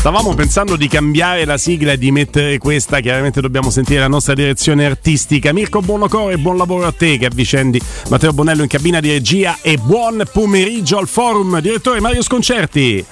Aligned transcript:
Stavamo 0.00 0.32
pensando 0.32 0.76
di 0.76 0.88
cambiare 0.88 1.44
la 1.44 1.58
sigla 1.58 1.92
e 1.92 1.98
di 1.98 2.10
mettere 2.10 2.56
questa, 2.56 3.00
chiaramente 3.00 3.42
dobbiamo 3.42 3.68
sentire 3.68 4.00
la 4.00 4.08
nostra 4.08 4.32
direzione 4.32 4.86
artistica. 4.86 5.52
Mirko 5.52 5.80
Buonocore, 5.80 6.38
buon 6.38 6.56
lavoro 6.56 6.86
a 6.86 6.90
te 6.90 7.18
che 7.18 7.26
avvicendi 7.26 7.78
Matteo 8.08 8.32
Bonello 8.32 8.62
in 8.62 8.68
cabina 8.68 8.98
di 8.98 9.10
regia 9.10 9.58
e 9.60 9.76
buon 9.76 10.22
pomeriggio 10.32 10.96
al 10.96 11.06
forum. 11.06 11.60
Direttore 11.60 12.00
Mario 12.00 12.22
Sconcerti. 12.22 13.04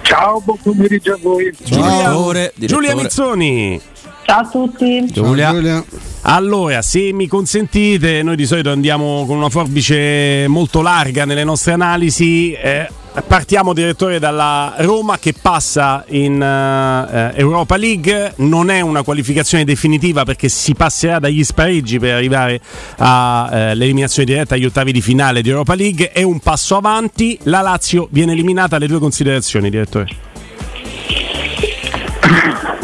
Ciao, 0.00 0.40
buon 0.40 0.56
pomeriggio 0.62 1.12
a 1.12 1.18
voi. 1.20 1.54
Giulia, 1.62 2.50
Giulia 2.56 2.96
Mizzoni. 2.96 3.78
Ciao 4.24 4.40
a 4.40 4.48
tutti. 4.48 5.04
Giulia. 5.12 5.52
Giulia. 5.52 5.84
Allora, 6.22 6.80
se 6.80 7.12
mi 7.12 7.28
consentite, 7.28 8.22
noi 8.22 8.36
di 8.36 8.46
solito 8.46 8.70
andiamo 8.70 9.26
con 9.26 9.36
una 9.36 9.50
forbice 9.50 10.46
molto 10.48 10.80
larga 10.80 11.26
nelle 11.26 11.44
nostre 11.44 11.72
analisi. 11.72 12.52
Eh, 12.52 12.88
Partiamo 13.26 13.72
direttore 13.72 14.20
dalla 14.20 14.74
Roma 14.78 15.18
che 15.18 15.34
passa 15.38 16.04
in 16.08 16.34
uh, 16.34 17.36
Europa 17.36 17.76
League, 17.76 18.34
non 18.36 18.70
è 18.70 18.80
una 18.80 19.02
qualificazione 19.02 19.64
definitiva 19.64 20.24
perché 20.24 20.48
si 20.48 20.74
passerà 20.74 21.18
dagli 21.18 21.42
spareggi 21.42 21.98
per 21.98 22.14
arrivare 22.14 22.60
all'eliminazione 22.98 24.30
uh, 24.30 24.32
diretta 24.32 24.54
agli 24.54 24.64
ottavi 24.64 24.92
di 24.92 25.00
finale 25.00 25.42
di 25.42 25.48
Europa 25.48 25.74
League, 25.74 26.12
è 26.12 26.22
un 26.22 26.38
passo 26.38 26.76
avanti, 26.76 27.36
la 27.44 27.62
Lazio 27.62 28.06
viene 28.12 28.30
eliminata, 28.30 28.78
le 28.78 28.86
due 28.86 29.00
considerazioni 29.00 29.70
direttore. 29.70 30.06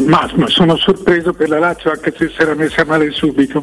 Ma, 0.06 0.28
ma 0.34 0.48
sono 0.48 0.76
sorpreso 0.76 1.32
per 1.32 1.48
la 1.48 1.60
Lazio 1.60 1.90
anche 1.90 2.12
se 2.16 2.30
si 2.34 2.42
era 2.42 2.54
messa 2.54 2.84
male 2.84 3.12
subito 3.12 3.62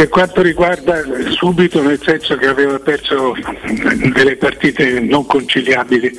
per 0.00 0.08
quanto 0.08 0.40
riguarda 0.40 1.02
subito, 1.28 1.82
nel 1.82 2.00
senso 2.02 2.34
che 2.36 2.46
aveva 2.46 2.78
perso 2.78 3.36
delle 4.14 4.36
partite 4.36 4.98
non 4.98 5.26
conciliabili. 5.26 6.18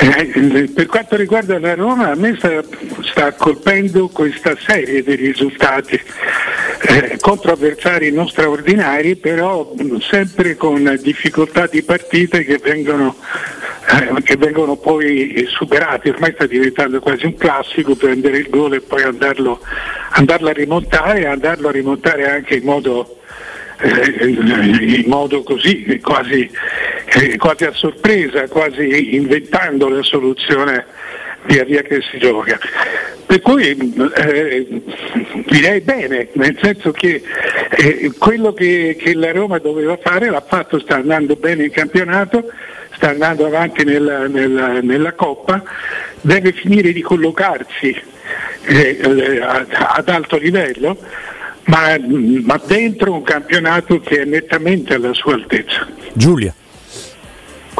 Eh, 0.00 0.68
per 0.74 0.86
quanto 0.86 1.14
riguarda 1.14 1.60
la 1.60 1.76
Roma, 1.76 2.10
a 2.10 2.16
me 2.16 2.34
sta, 2.36 2.60
sta 3.02 3.32
colpendo 3.34 4.08
questa 4.08 4.56
serie 4.58 5.04
di 5.04 5.14
risultati 5.14 6.00
eh, 6.88 7.18
contro 7.20 7.52
avversari 7.52 8.10
non 8.10 8.26
straordinari, 8.26 9.14
però 9.14 9.72
sempre 10.00 10.56
con 10.56 10.98
difficoltà 11.00 11.68
di 11.68 11.84
partite 11.84 12.42
che 12.42 12.58
vengono, 12.58 13.14
eh, 13.86 14.22
che 14.22 14.36
vengono 14.36 14.76
poi 14.76 15.46
superati. 15.48 16.08
Ormai 16.08 16.32
sta 16.32 16.46
diventando 16.46 17.00
quasi 17.00 17.26
un 17.26 17.36
classico 17.36 17.94
prendere 17.94 18.38
il 18.38 18.48
gol 18.48 18.74
e 18.74 18.80
poi 18.80 19.02
andarlo, 19.02 19.60
andarlo 20.10 20.48
a 20.48 20.52
rimontare, 20.52 21.26
andarlo 21.26 21.68
a 21.68 21.72
rimontare 21.72 22.30
anche 22.30 22.56
in 22.56 22.64
modo 22.64 23.18
eh, 23.82 24.26
in 24.28 25.04
modo 25.06 25.42
così, 25.42 25.98
quasi, 26.00 26.48
eh, 27.06 27.36
quasi, 27.36 27.64
a 27.64 27.72
sorpresa, 27.72 28.46
quasi 28.48 29.16
inventando 29.16 29.88
la 29.88 30.02
soluzione 30.02 30.86
via 31.44 31.64
via 31.64 31.82
che 31.82 32.00
si 32.10 32.18
gioca. 32.18 32.58
Per 33.26 33.40
cui 33.40 33.70
eh, 34.16 34.82
direi 35.46 35.80
bene, 35.80 36.28
nel 36.32 36.58
senso 36.60 36.90
che 36.90 37.22
eh, 37.70 38.12
quello 38.18 38.52
che, 38.52 38.96
che, 38.98 39.14
la 39.14 39.32
Roma 39.32 39.58
doveva 39.58 39.96
fare 39.96 40.28
l'ha 40.28 40.44
fatto, 40.46 40.78
sta 40.78 40.96
andando 40.96 41.36
bene 41.36 41.64
in 41.64 41.70
campionato, 41.70 42.50
sta 42.94 43.10
andando 43.10 43.46
avanti 43.46 43.84
nella, 43.84 44.26
nella, 44.26 44.80
nella 44.80 45.12
Coppa, 45.12 45.62
deve 46.20 46.52
finire 46.52 46.92
di 46.92 47.00
collocarsi 47.00 48.00
eh, 48.64 48.98
eh 49.00 49.40
ad 49.40 50.08
alto 50.08 50.36
livello 50.36 50.96
ma, 51.64 51.96
ma 51.98 52.60
dentro 52.64 53.12
un 53.12 53.22
campionato 53.22 54.00
che 54.00 54.22
è 54.22 54.24
nettamente 54.24 54.94
alla 54.94 55.14
sua 55.14 55.34
altezza. 55.34 55.86
Giulia. 56.12 56.54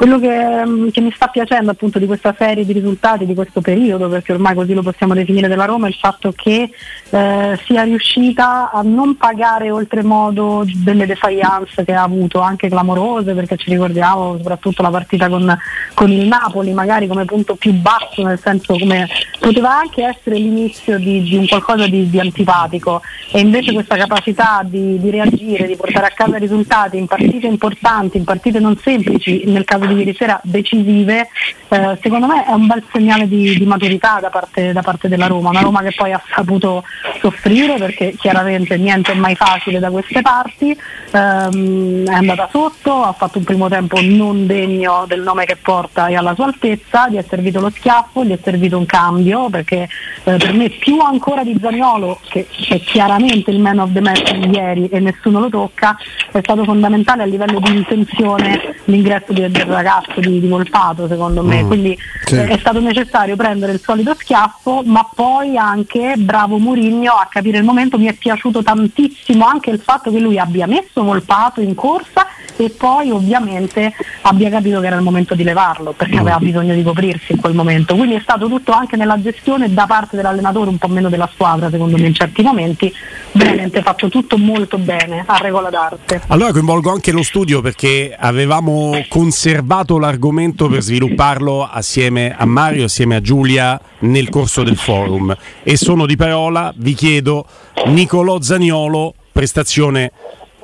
Quello 0.02 0.18
che, 0.18 0.66
mm, 0.66 0.88
che, 0.88 1.00
mi 1.00 1.12
sta 1.14 1.28
piacendo 1.28 1.70
appunto 1.70 2.00
di 2.00 2.06
questa 2.06 2.34
serie 2.36 2.64
di 2.64 2.72
risultati, 2.72 3.24
di 3.24 3.36
questo 3.36 3.60
periodo, 3.60 4.08
perché 4.08 4.32
ormai 4.32 4.52
così 4.52 4.74
lo 4.74 4.82
possiamo 4.82 5.14
definire 5.14 5.46
della 5.46 5.64
Roma, 5.64 5.86
è 5.86 5.90
il 5.90 5.94
fatto 5.94 6.32
che 6.32 6.70
eh, 7.10 7.60
sia 7.64 7.82
riuscita 7.84 8.72
a 8.72 8.82
non 8.82 9.16
pagare 9.16 9.70
oltremodo 9.70 10.64
delle 10.66 11.06
defiance 11.06 11.84
che 11.84 11.92
ha 11.92 12.02
avuto, 12.02 12.40
anche 12.40 12.68
clamorose, 12.68 13.32
perché 13.32 13.56
ci 13.56 13.70
ricordiamo 13.70 14.38
soprattutto 14.38 14.82
la 14.82 14.90
partita 14.90 15.28
con, 15.28 15.56
con 15.94 16.10
il 16.10 16.26
Napoli, 16.26 16.72
magari 16.72 17.06
come 17.06 17.24
punto 17.24 17.54
più 17.54 17.72
basso, 17.72 18.24
nel 18.24 18.40
senso 18.40 18.76
come 18.76 19.06
poteva 19.38 19.78
anche 19.78 20.04
essere 20.04 20.36
l'inizio 20.36 20.98
di, 20.98 21.22
di 21.22 21.36
un 21.36 21.46
qualcosa 21.46 21.86
di, 21.86 22.10
di, 22.10 22.18
antipatico. 22.18 23.02
E 23.30 23.38
invece 23.38 23.72
questa 23.72 23.96
capacità 23.96 24.62
di, 24.64 24.98
di 24.98 25.10
reagire, 25.10 25.68
di 25.68 25.76
portare 25.76 26.06
a 26.06 26.12
casa 26.12 26.38
risultati 26.38 26.96
in 26.96 27.06
partite 27.06 27.46
importanti, 27.46 28.16
in 28.16 28.24
partite 28.24 28.58
non 28.58 28.76
semplici, 28.78 29.44
nel 29.46 29.64
caso 29.64 29.86
di 29.86 29.90
ieri 29.92 30.14
sera 30.14 30.40
decisive, 30.42 31.28
eh, 31.68 31.98
secondo 32.02 32.26
me 32.26 32.44
è 32.44 32.52
un 32.52 32.66
bel 32.66 32.82
segnale 32.92 33.28
di, 33.28 33.56
di 33.56 33.64
maturità 33.64 34.18
da 34.20 34.30
parte, 34.30 34.72
da 34.72 34.82
parte, 34.82 35.08
della 35.08 35.26
Roma, 35.26 35.50
una 35.50 35.60
Roma 35.60 35.82
che 35.82 35.92
poi 35.94 36.12
ha 36.12 36.22
saputo 36.34 36.84
soffrire 37.20 37.76
perché 37.76 38.14
chiaramente 38.18 38.76
niente 38.76 39.12
è 39.12 39.14
mai 39.14 39.34
facile 39.34 39.78
da 39.78 39.90
queste 39.90 40.20
parti, 40.22 40.76
ehm, 41.10 42.06
è 42.06 42.12
andata 42.12 42.48
sotto, 42.50 43.02
ha 43.02 43.12
fatto 43.12 43.38
un 43.38 43.44
primo 43.44 43.68
tempo 43.68 44.00
non 44.02 44.46
degno 44.46 45.04
del 45.06 45.22
nome 45.22 45.44
che 45.44 45.56
porta 45.56 46.08
e 46.08 46.16
alla 46.16 46.34
sua 46.34 46.46
altezza, 46.46 47.08
gli 47.08 47.16
è 47.16 47.24
servito 47.28 47.60
lo 47.60 47.70
schiaffo, 47.70 48.24
gli 48.24 48.32
è 48.32 48.38
servito 48.42 48.76
un 48.76 48.86
cambio 48.86 49.48
perché 49.48 49.88
eh, 50.24 50.36
per 50.36 50.52
me 50.52 50.68
più 50.68 50.98
ancora 51.00 51.42
di 51.42 51.56
Zagnolo, 51.60 52.20
che 52.28 52.46
è 52.68 52.80
chiaramente 52.80 53.50
il 53.50 53.60
man 53.60 53.78
of 53.78 53.92
the 53.92 54.00
match 54.00 54.34
di 54.34 54.50
ieri 54.54 54.88
e 54.88 55.00
nessuno 55.00 55.40
lo 55.40 55.48
tocca, 55.48 55.96
è 56.30 56.38
stato 56.40 56.64
fondamentale 56.64 57.22
a 57.22 57.26
livello 57.26 57.60
di 57.60 57.76
intenzione 57.76 58.76
l'ingresso 58.84 59.32
di, 59.32 59.40
del 59.40 59.66
ragazzo 59.72 60.20
di, 60.20 60.40
di 60.40 60.48
Volpato 60.48 61.08
secondo 61.08 61.42
me, 61.42 61.62
mm, 61.62 61.66
quindi 61.66 61.98
sì. 62.24 62.36
è 62.36 62.56
stato 62.58 62.80
necessario 62.80 63.36
prendere 63.36 63.72
il 63.72 63.80
solito 63.80 64.14
schiaffo, 64.14 64.82
ma 64.84 65.08
poi 65.14 65.56
anche 65.56 66.14
bravo 66.16 66.58
Murigno 66.58 67.12
a 67.12 67.26
capire 67.30 67.58
il 67.58 67.64
momento, 67.64 67.98
mi 67.98 68.06
è 68.06 68.12
piaciuto 68.12 68.62
tantissimo 68.62 69.46
anche 69.46 69.70
il 69.70 69.80
fatto 69.80 70.10
che 70.10 70.18
lui 70.18 70.38
abbia 70.38 70.66
messo 70.66 71.02
Volpato 71.02 71.60
in 71.60 71.74
corsa 71.74 72.26
e 72.56 72.70
poi 72.70 73.10
ovviamente 73.10 73.92
abbia 74.22 74.50
capito 74.50 74.80
che 74.80 74.86
era 74.86 74.96
il 74.96 75.02
momento 75.02 75.34
di 75.34 75.42
levarlo 75.42 75.92
perché 75.92 76.18
aveva 76.18 76.38
mm. 76.40 76.44
bisogno 76.44 76.74
di 76.74 76.82
coprirsi 76.82 77.32
in 77.32 77.38
quel 77.38 77.54
momento. 77.54 77.94
Quindi 77.96 78.14
è 78.16 78.20
stato 78.20 78.48
tutto 78.48 78.72
anche 78.72 78.96
nella 78.96 79.20
gestione 79.20 79.72
da 79.72 79.86
parte 79.86 80.16
dell'allenatore, 80.16 80.68
un 80.68 80.78
po' 80.78 80.88
meno 80.88 81.08
della 81.08 81.28
squadra 81.32 81.70
secondo 81.70 81.96
me 81.96 82.06
in 82.06 82.14
certi 82.14 82.42
momenti, 82.42 82.92
veramente 83.32 83.82
fatto 83.82 84.08
tutto 84.08 84.36
molto 84.36 84.78
bene 84.78 85.24
a 85.26 85.36
regola 85.38 85.70
d'arte. 85.70 86.22
Allora 86.28 86.52
coinvolgo 86.52 86.90
anche 86.90 87.12
lo 87.12 87.22
studio 87.22 87.60
perché 87.60 88.14
avevamo 88.18 89.04
conservato 89.08 89.61
l'argomento 89.98 90.68
per 90.68 90.82
svilupparlo 90.82 91.68
assieme 91.68 92.34
a 92.36 92.44
Mario, 92.44 92.84
assieme 92.84 93.16
a 93.16 93.20
Giulia 93.20 93.80
nel 94.00 94.28
corso 94.28 94.62
del 94.62 94.76
forum 94.76 95.36
e 95.62 95.76
sono 95.76 96.06
di 96.06 96.16
parola, 96.16 96.72
vi 96.76 96.94
chiedo 96.94 97.46
Nicolò 97.86 98.40
Zaniolo, 98.40 99.14
prestazione 99.32 100.12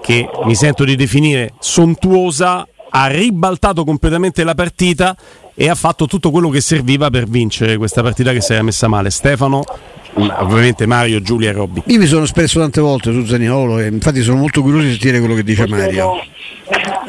che 0.00 0.28
mi 0.44 0.54
sento 0.54 0.84
di 0.84 0.96
definire 0.96 1.54
sontuosa, 1.58 2.66
ha 2.90 3.06
ribaltato 3.06 3.84
completamente 3.84 4.44
la 4.44 4.54
partita 4.54 5.16
e 5.54 5.68
ha 5.68 5.74
fatto 5.74 6.06
tutto 6.06 6.30
quello 6.30 6.48
che 6.50 6.60
serviva 6.60 7.10
per 7.10 7.26
vincere 7.26 7.76
questa 7.76 8.02
partita 8.02 8.32
che 8.32 8.40
si 8.40 8.52
era 8.52 8.62
messa 8.62 8.88
male. 8.88 9.10
Stefano, 9.10 9.64
ovviamente 10.18 10.86
Mario, 10.86 11.20
Giulia 11.20 11.50
e 11.50 11.52
Robby. 11.52 11.82
Io 11.86 11.98
mi 11.98 12.06
sono 12.06 12.24
espresso 12.24 12.60
tante 12.60 12.80
volte 12.80 13.12
su 13.12 13.24
Zaniolo 13.24 13.78
e 13.78 13.86
infatti 13.86 14.22
sono 14.22 14.38
molto 14.38 14.62
curioso 14.62 14.84
di 14.84 14.90
sentire 14.92 15.18
quello 15.18 15.34
che 15.34 15.44
dice 15.44 15.66
Mario. 15.66 16.12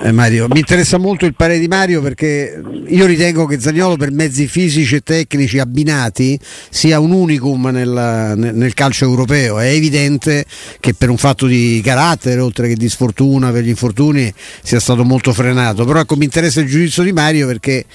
Eh, 0.01 0.11
Mario. 0.13 0.47
Mi 0.49 0.59
interessa 0.59 0.97
molto 0.97 1.25
il 1.25 1.33
parere 1.33 1.59
di 1.59 1.67
Mario 1.67 2.01
perché 2.01 2.61
io 2.87 3.05
ritengo 3.05 3.45
che 3.45 3.59
Zagnolo 3.59 3.97
per 3.97 4.11
mezzi 4.11 4.47
fisici 4.47 4.95
e 4.95 5.01
tecnici 5.01 5.59
abbinati 5.59 6.39
sia 6.69 6.99
un 6.99 7.11
unicum 7.11 7.67
nel, 7.67 8.33
nel, 8.35 8.73
calcio 8.73 9.05
europeo. 9.05 9.59
È 9.59 9.67
evidente 9.67 10.45
che 10.79 10.93
per 10.93 11.09
un 11.09 11.17
fatto 11.17 11.45
di 11.47 11.81
carattere, 11.83 12.39
oltre 12.39 12.69
che 12.69 12.75
di 12.75 12.87
sfortuna 12.87 13.51
per 13.51 13.63
gli 13.63 13.69
infortuni, 13.69 14.33
sia 14.63 14.79
stato 14.79 15.03
molto 15.03 15.33
frenato. 15.33 15.83
Però 15.83 15.99
ecco, 15.99 16.15
mi 16.15 16.25
interessa 16.25 16.61
il 16.61 16.67
giudizio 16.67 17.03
di 17.03 17.11
Mario 17.11 17.47
perché 17.47 17.85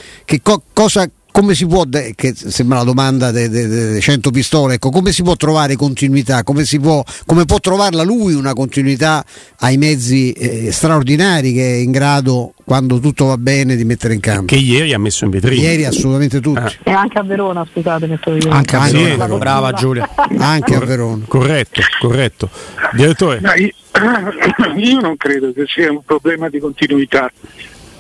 co- 0.43 0.63
cosa 0.75 1.09
come 1.35 1.57
si 1.57 1.67
può, 1.67 1.83
che 2.15 2.33
sembra 2.33 2.79
la 2.79 2.85
domanda 2.85 3.33
delle 3.33 3.99
100 3.99 4.31
pistole, 4.31 4.75
ecco, 4.75 4.91
come 4.91 5.11
si 5.11 5.25
può 5.25 5.35
trovare 5.35 5.75
continuità, 5.75 6.45
come, 6.45 6.63
può, 6.81 7.03
come 7.27 7.45
può 7.45 7.59
trovarla 7.59 8.05
lui 8.05 8.35
una 8.35 8.53
continuità 8.53 9.25
ai 9.59 9.77
mezzi 9.77 10.31
eh, 10.31 10.71
straordinari 10.71 11.53
che 11.53 11.73
è 11.73 11.77
in 11.79 11.91
grado, 11.91 12.55
quando 12.65 13.01
tutto 13.01 13.25
va 13.25 13.37
bene, 13.37 13.75
di 13.75 13.85
mettere 13.85 14.15
in 14.15 14.21
campo. 14.21 14.45
Che 14.45 14.61
ieri 14.61 14.93
ha 14.93 14.99
messo 15.01 15.25
in 15.25 15.31
vetrina. 15.31 15.61
Ieri 15.61 15.85
assolutamente 15.85 16.41
tutti. 16.41 16.61
Ah. 16.61 16.73
E 16.85 16.93
anche 16.93 17.19
a 17.19 17.25
Verona, 17.25 17.67
scusate, 17.69 18.07
metto 18.07 18.33
io. 18.37 18.51
Anche 18.51 18.77
a 18.77 18.89
Verona, 18.89 19.27
sì, 19.27 19.37
brava 19.37 19.73
Giulia. 19.73 20.09
Anche 20.39 20.77
a 20.77 20.85
Verona. 20.85 21.25
Corretto, 21.27 21.83
corretto. 21.99 22.49
Direttore. 22.93 23.41
No, 23.41 23.53
io, 23.55 23.73
io 24.79 25.01
non 25.01 25.17
credo 25.17 25.53
che 25.53 25.65
sia 25.67 25.91
un 25.91 26.05
problema 26.05 26.49
di 26.49 26.61
continuità 26.61 27.29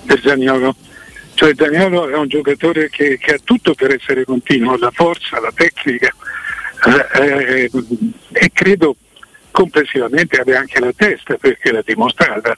per 0.06 0.20
Zagnolo 0.22 0.76
cioè 1.34 1.52
Danielo 1.52 2.08
è 2.08 2.16
un 2.16 2.28
giocatore 2.28 2.88
che, 2.90 3.18
che 3.18 3.34
ha 3.34 3.38
tutto 3.42 3.74
per 3.74 3.92
essere 3.92 4.24
continuo, 4.24 4.76
la 4.76 4.90
forza, 4.90 5.40
la 5.40 5.52
tecnica 5.54 6.14
eh, 6.86 7.22
eh, 7.22 7.70
e 8.32 8.50
credo 8.52 8.96
complessivamente 9.50 10.40
abbia 10.40 10.58
anche 10.58 10.80
la 10.80 10.92
testa 10.94 11.36
perché 11.36 11.70
l'ha 11.70 11.82
dimostrata 11.84 12.54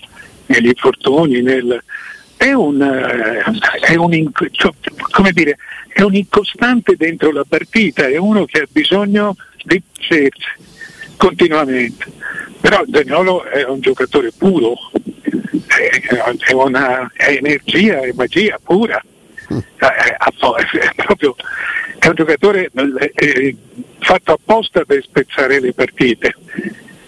negli 0.46 0.66
infortuni, 0.66 1.42
nel, 1.42 1.82
è 2.36 2.52
un, 2.52 2.80
eh, 2.80 3.42
è 3.80 3.94
un, 3.96 4.30
cioè, 4.50 5.32
dire, 5.32 5.58
è 5.88 6.02
un 6.02 6.14
incostante 6.14 6.96
dentro 6.96 7.32
la 7.32 7.44
partita, 7.48 8.06
è 8.06 8.16
uno 8.16 8.44
che 8.44 8.60
ha 8.60 8.66
bisogno 8.70 9.36
di 9.64 9.82
cerci 9.92 10.48
continuamente. 11.16 12.06
Però 12.60 12.82
Zagnolo 12.90 13.44
è 13.44 13.64
un 13.64 13.80
giocatore 13.80 14.32
puro, 14.36 14.74
è, 15.76 16.52
una 16.52 17.10
è 17.14 17.30
energia, 17.30 18.00
è 18.00 18.12
magia 18.14 18.58
pura. 18.62 19.02
Mm. 19.52 19.58
È, 19.76 19.84
è, 20.16 21.04
proprio, 21.04 21.36
è 21.98 22.08
un 22.08 22.14
giocatore 22.14 22.70
eh, 23.14 23.56
fatto 23.98 24.32
apposta 24.32 24.84
per 24.84 25.02
spezzare 25.02 25.60
le 25.60 25.72
partite. 25.72 26.34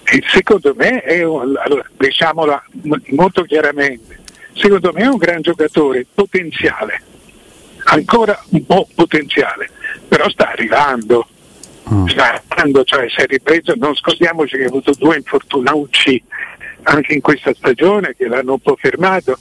E 0.05 0.23
secondo 0.29 0.75
me 0.75 1.03
è 1.03 1.23
un, 1.23 1.55
diciamola 1.99 2.65
molto 3.11 3.43
chiaramente, 3.43 4.21
secondo 4.55 4.91
me 4.93 5.03
è 5.03 5.07
un 5.07 5.19
gran 5.19 5.43
giocatore 5.43 6.07
potenziale, 6.15 7.03
ancora 7.85 8.43
un 8.51 8.65
po' 8.65 8.89
potenziale, 8.95 9.69
però 10.07 10.29
sta 10.31 10.51
arrivando. 10.51 11.29
Mm. 11.93 12.07
Sta 12.07 12.43
arrivando, 12.47 12.85
cioè 12.85 13.09
si 13.09 13.21
è 13.21 13.27
ripreso, 13.27 13.75
non 13.77 13.95
scordiamoci 13.95 14.57
che 14.57 14.65
ha 14.65 14.69
avuto 14.69 14.93
due 14.99 15.17
infortunauci 15.17 16.23
anche 16.83 17.15
in 17.15 17.21
questa 17.21 17.53
stagione 17.55 18.15
che 18.17 18.29
l'hanno 18.29 18.53
un 18.53 18.61
po' 18.61 18.77
fermato. 18.77 19.39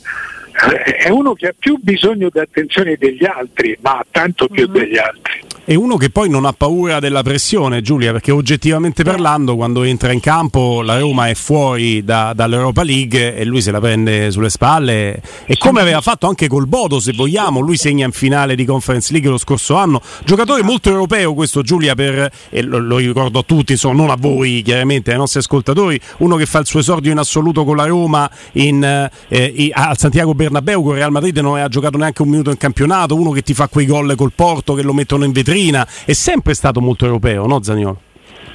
Eh, 0.71 0.95
è 0.95 1.09
uno 1.09 1.33
che 1.33 1.47
ha 1.47 1.55
più 1.57 1.77
bisogno 1.79 2.29
di 2.29 2.39
attenzione 2.39 2.95
degli 2.97 3.25
altri, 3.25 3.77
ma 3.81 4.03
tanto 4.09 4.47
più 4.47 4.67
mm. 4.67 4.73
degli 4.73 4.97
altri 4.97 5.46
e 5.69 5.75
uno 5.75 5.97
che 5.97 6.09
poi 6.09 6.29
non 6.29 6.45
ha 6.45 6.53
paura 6.53 7.01
della 7.01 7.23
pressione, 7.23 7.81
Giulia, 7.81 8.13
perché 8.13 8.31
oggettivamente 8.31 9.03
parlando, 9.03 9.57
quando 9.57 9.83
entra 9.83 10.13
in 10.13 10.21
campo 10.21 10.81
la 10.81 10.97
Roma 10.97 11.27
è 11.27 11.33
fuori 11.33 12.05
da, 12.05 12.31
dall'Europa 12.33 12.83
League 12.83 13.35
e 13.35 13.43
lui 13.43 13.61
se 13.61 13.71
la 13.71 13.81
prende 13.81 14.31
sulle 14.31 14.49
spalle. 14.49 15.21
E 15.45 15.57
come 15.57 15.81
aveva 15.81 15.99
fatto 15.99 16.25
anche 16.25 16.47
col 16.47 16.67
Bodo, 16.67 17.01
se 17.01 17.11
vogliamo, 17.11 17.59
lui 17.59 17.75
segna 17.75 18.05
in 18.05 18.13
finale 18.13 18.55
di 18.55 18.63
Conference 18.63 19.11
League 19.11 19.29
lo 19.29 19.37
scorso 19.37 19.75
anno. 19.75 20.01
Giocatore 20.23 20.63
molto 20.63 20.87
europeo 20.87 21.33
questo, 21.33 21.61
Giulia, 21.63 21.95
per, 21.95 22.31
e 22.49 22.61
lo, 22.61 22.77
lo 22.77 22.95
ricordo 22.95 23.39
a 23.39 23.43
tutti, 23.43 23.73
insomma, 23.73 23.95
non 23.95 24.09
a 24.09 24.15
voi 24.17 24.61
chiaramente, 24.61 25.11
ai 25.11 25.17
nostri 25.17 25.41
ascoltatori, 25.41 25.99
uno 26.19 26.37
che 26.37 26.45
fa 26.45 26.59
il 26.59 26.65
suo 26.65 26.79
esordio 26.79 27.11
in 27.11 27.17
assoluto 27.17 27.65
con 27.65 27.75
la 27.75 27.87
Roma 27.87 28.31
in, 28.53 29.09
eh, 29.27 29.69
al 29.73 29.97
Santiago 29.97 30.33
Bernabeu, 30.33 30.81
con 30.81 30.93
Real 30.93 31.11
Madrid 31.11 31.37
non 31.39 31.51
aveva 31.51 31.67
giocato 31.67 31.97
neanche 31.97 32.21
un 32.21 32.29
minuto 32.29 32.51
in 32.51 32.57
campionato, 32.57 33.15
uno 33.15 33.31
che 33.31 33.41
ti 33.41 33.53
fa 33.53 33.67
quei 33.67 33.85
gol 33.85 34.15
col 34.15 34.31
Porto 34.33 34.73
che 34.73 34.81
lo 34.81 34.93
mettono 34.93 35.25
in 35.25 35.33
vetrina 35.33 35.55
Farina, 35.57 35.87
è 36.05 36.13
sempre 36.13 36.53
stato 36.53 36.81
molto 36.81 37.05
europeo, 37.05 37.47
no 37.47 37.63
Zaniolo? 37.63 38.06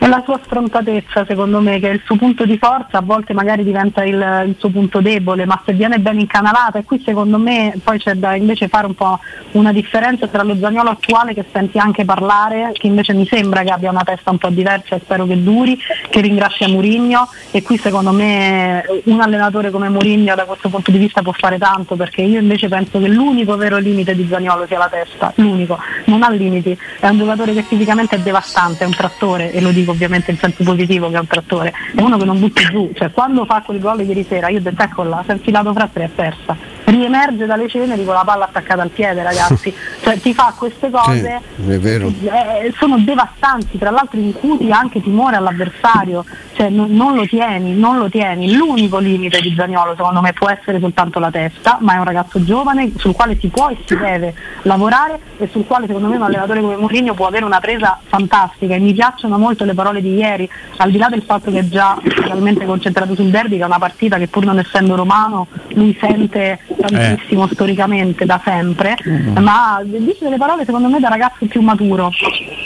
È 0.02 0.08
la 0.08 0.20
sua 0.24 0.40
sfrontatezza, 0.42 1.24
secondo 1.24 1.60
me, 1.60 1.78
che 1.78 1.88
è 1.88 1.92
il 1.92 2.02
suo 2.04 2.16
punto 2.16 2.44
di 2.44 2.58
forza, 2.58 2.98
a 2.98 3.02
volte 3.02 3.34
magari 3.34 3.62
diventa 3.62 4.02
il, 4.02 4.46
il, 4.48 4.56
suo 4.58 4.68
punto 4.68 5.00
debole, 5.00 5.44
ma 5.46 5.62
se 5.64 5.74
viene 5.74 6.00
ben 6.00 6.18
incanalato, 6.18 6.78
e 6.78 6.82
qui 6.82 7.00
secondo 7.04 7.38
me 7.38 7.72
poi 7.84 8.00
c'è 8.00 8.14
da 8.14 8.34
invece 8.34 8.66
fare 8.66 8.86
un 8.86 8.94
po' 8.94 9.20
una 9.52 9.72
differenza 9.72 10.26
tra 10.26 10.42
lo 10.42 10.56
Zagnolo 10.56 10.90
attuale 10.90 11.34
che 11.34 11.44
senti 11.52 11.78
anche 11.78 12.04
parlare, 12.04 12.72
che 12.72 12.88
invece 12.88 13.12
mi 13.12 13.24
sembra 13.26 13.62
che 13.62 13.70
abbia 13.70 13.90
una 13.90 14.02
testa 14.02 14.32
un 14.32 14.38
po' 14.38 14.48
diversa 14.48 14.96
e 14.96 15.00
spero 15.04 15.24
che 15.24 15.40
duri, 15.40 15.78
che 16.10 16.20
ringrazia 16.20 16.66
Murigno 16.66 17.28
e 17.52 17.62
qui 17.62 17.78
secondo 17.78 18.10
me 18.10 18.84
un 19.04 19.20
allenatore 19.20 19.70
come 19.70 19.88
Murigno 19.88 20.34
da 20.34 20.46
questo 20.46 20.68
punto 20.68 20.90
di 20.90 20.98
vista 20.98 21.22
può 21.22 21.30
fare 21.30 21.58
tanto, 21.58 21.94
perché 21.94 22.22
io 22.22 22.40
invece 22.40 22.66
penso 22.66 22.98
che 22.98 23.06
l'unico 23.06 23.56
vero 23.56 23.78
limite 23.78 24.16
di 24.16 24.26
Zagnolo 24.28 24.66
sia 24.66 24.78
la 24.78 24.88
testa, 24.88 25.32
l'unico, 25.36 25.78
non 26.06 26.24
ha 26.24 26.30
limiti, 26.30 26.76
è 26.98 27.06
un 27.06 27.18
giocatore 27.18 27.54
che 27.54 27.62
fisicamente 27.62 28.16
è 28.16 28.18
devastante, 28.18 28.82
è 28.82 28.86
un 28.88 28.94
trattore 28.94 29.52
e 29.52 29.60
lo 29.60 29.70
dico 29.70 29.90
ovviamente 29.92 30.30
in 30.30 30.38
senso 30.38 30.64
positivo 30.64 31.08
che 31.08 31.16
è 31.16 31.20
un 31.20 31.26
trattore, 31.26 31.72
è 31.94 32.00
uno 32.00 32.16
che 32.18 32.24
non 32.24 32.38
butti 32.40 32.64
giù, 32.64 32.90
cioè 32.94 33.10
quando 33.10 33.44
fa 33.44 33.62
quel 33.62 33.78
gol 33.78 34.00
ieri 34.00 34.24
sera 34.24 34.48
io 34.48 34.58
ho 34.58 34.62
detto 34.62 34.82
eccola, 34.82 35.22
si 35.24 35.30
è 35.30 35.34
infilato 35.34 35.72
fra 35.72 35.88
tre 35.92 36.04
e 36.04 36.08
persa, 36.08 36.56
riemerge 37.02 37.46
dalle 37.46 37.68
ceneri 37.68 38.04
con 38.04 38.14
la 38.14 38.24
palla 38.24 38.44
attaccata 38.44 38.82
al 38.82 38.90
piede 38.90 39.22
ragazzi, 39.22 39.74
cioè 40.02 40.18
ti 40.20 40.32
fa 40.32 40.54
queste 40.56 40.90
cose, 40.90 41.40
sì, 41.56 42.26
eh, 42.26 42.72
sono 42.76 42.98
devastanti, 42.98 43.78
tra 43.78 43.90
l'altro 43.90 44.18
incuti 44.18 44.70
anche 44.70 45.02
timore 45.02 45.36
all'avversario, 45.36 46.24
cioè 46.54 46.68
non, 46.68 46.92
non, 46.92 47.14
lo 47.14 47.26
tieni, 47.26 47.74
non 47.74 47.98
lo 47.98 48.08
tieni, 48.08 48.54
l'unico 48.54 48.98
limite 48.98 49.40
di 49.40 49.54
Zagnolo 49.56 49.94
secondo 49.96 50.20
me 50.20 50.32
può 50.32 50.48
essere 50.48 50.78
soltanto 50.78 51.18
la 51.18 51.30
testa, 51.30 51.78
ma 51.80 51.94
è 51.94 51.98
un 51.98 52.04
ragazzo 52.04 52.42
giovane 52.44 52.92
sul 52.96 53.14
quale 53.14 53.36
si 53.40 53.48
può 53.48 53.68
e 53.68 53.76
si 53.84 53.96
deve 53.96 54.34
lavorare 54.62 55.18
e 55.38 55.48
sul 55.50 55.66
quale 55.66 55.86
secondo 55.86 56.08
me 56.08 56.16
un 56.16 56.22
allenatore 56.22 56.60
come 56.60 56.76
Mourinho 56.76 57.14
può 57.14 57.26
avere 57.26 57.44
una 57.44 57.60
presa 57.60 57.98
fantastica. 58.06 58.74
E 58.74 58.78
mi 58.78 58.92
piacciono 58.92 59.38
molto 59.38 59.64
le 59.64 59.74
parole 59.74 60.00
di 60.00 60.14
ieri, 60.14 60.48
al 60.76 60.90
di 60.90 60.98
là 60.98 61.08
del 61.08 61.22
fatto 61.22 61.50
che 61.50 61.60
è 61.60 61.68
già 61.68 61.98
totalmente 62.02 62.64
concentrato 62.64 63.14
sul 63.14 63.30
derby, 63.30 63.56
che 63.56 63.62
è 63.62 63.66
una 63.66 63.78
partita 63.78 64.18
che 64.18 64.28
pur 64.28 64.44
non 64.44 64.58
essendo 64.58 64.94
romano 64.94 65.48
lui 65.74 65.96
sente 66.00 66.58
tantissimo 66.92 67.44
eh. 67.44 67.48
storicamente 67.52 68.24
da 68.24 68.40
sempre, 68.44 68.96
mm. 69.06 69.38
ma 69.38 69.80
dice 69.84 70.18
delle 70.20 70.36
parole 70.36 70.64
secondo 70.64 70.88
me 70.88 71.00
da 71.00 71.08
ragazzo 71.08 71.46
più 71.46 71.60
maturo, 71.60 72.10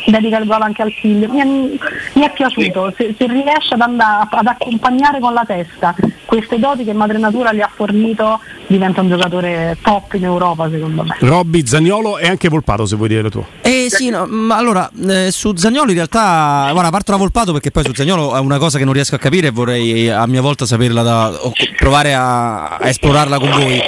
dedica 0.07 0.39
il 0.39 0.47
gol 0.47 0.63
anche 0.63 0.83
al 0.83 0.93
figlio, 0.93 1.29
mi 1.29 1.41
è, 1.41 1.45
mi 1.45 2.23
è 2.25 2.33
piaciuto, 2.33 2.93
se, 2.97 3.15
se 3.17 3.27
riesce 3.27 3.75
ad, 3.75 3.81
andare, 3.81 4.29
ad 4.31 4.47
accompagnare 4.47 5.21
con 5.21 5.33
la 5.33 5.45
testa 5.47 5.95
queste 6.27 6.59
doti 6.59 6.85
che 6.85 6.93
Madre 6.93 7.19
Natura 7.19 7.53
gli 7.53 7.61
ha 7.61 7.71
fornito 7.73 8.41
diventa 8.67 9.01
un 9.01 9.09
giocatore 9.09 9.77
top 9.83 10.15
in 10.15 10.25
Europa 10.25 10.69
secondo 10.71 11.05
me. 11.05 11.17
Robby, 11.21 11.67
Zagnolo 11.67 12.19
e 12.19 12.27
anche 12.27 12.49
Volpato 12.49 12.87
se 12.87 12.97
vuoi 12.97 13.09
dire 13.09 13.23
la 13.23 13.31
tua. 13.31 13.45
Eh 13.63 13.87
sì, 13.89 14.11
no, 14.11 14.27
allora 14.51 14.91
eh, 15.09 15.31
su 15.31 15.55
Zagnolo 15.55 15.91
in 15.91 15.97
realtà, 15.97 16.69
guarda, 16.73 16.91
parto 16.91 17.13
da 17.13 17.19
Volpato 17.19 17.53
perché 17.53 17.71
poi 17.71 17.85
su 17.85 17.93
Zagnolo 17.95 18.35
è 18.35 18.39
una 18.39 18.59
cosa 18.59 18.79
che 18.79 18.85
non 18.85 18.93
riesco 18.93 19.15
a 19.15 19.19
capire 19.19 19.49
e 19.49 19.51
vorrei 19.51 20.11
a 20.11 20.27
mia 20.27 20.41
volta 20.41 20.67
saperla 20.67 21.03
da, 21.03 21.45
o 21.45 21.53
provare 21.77 22.15
a, 22.15 22.77
a 22.77 22.89
esplorarla 22.89 23.39
con 23.39 23.51
voi. 23.51 23.81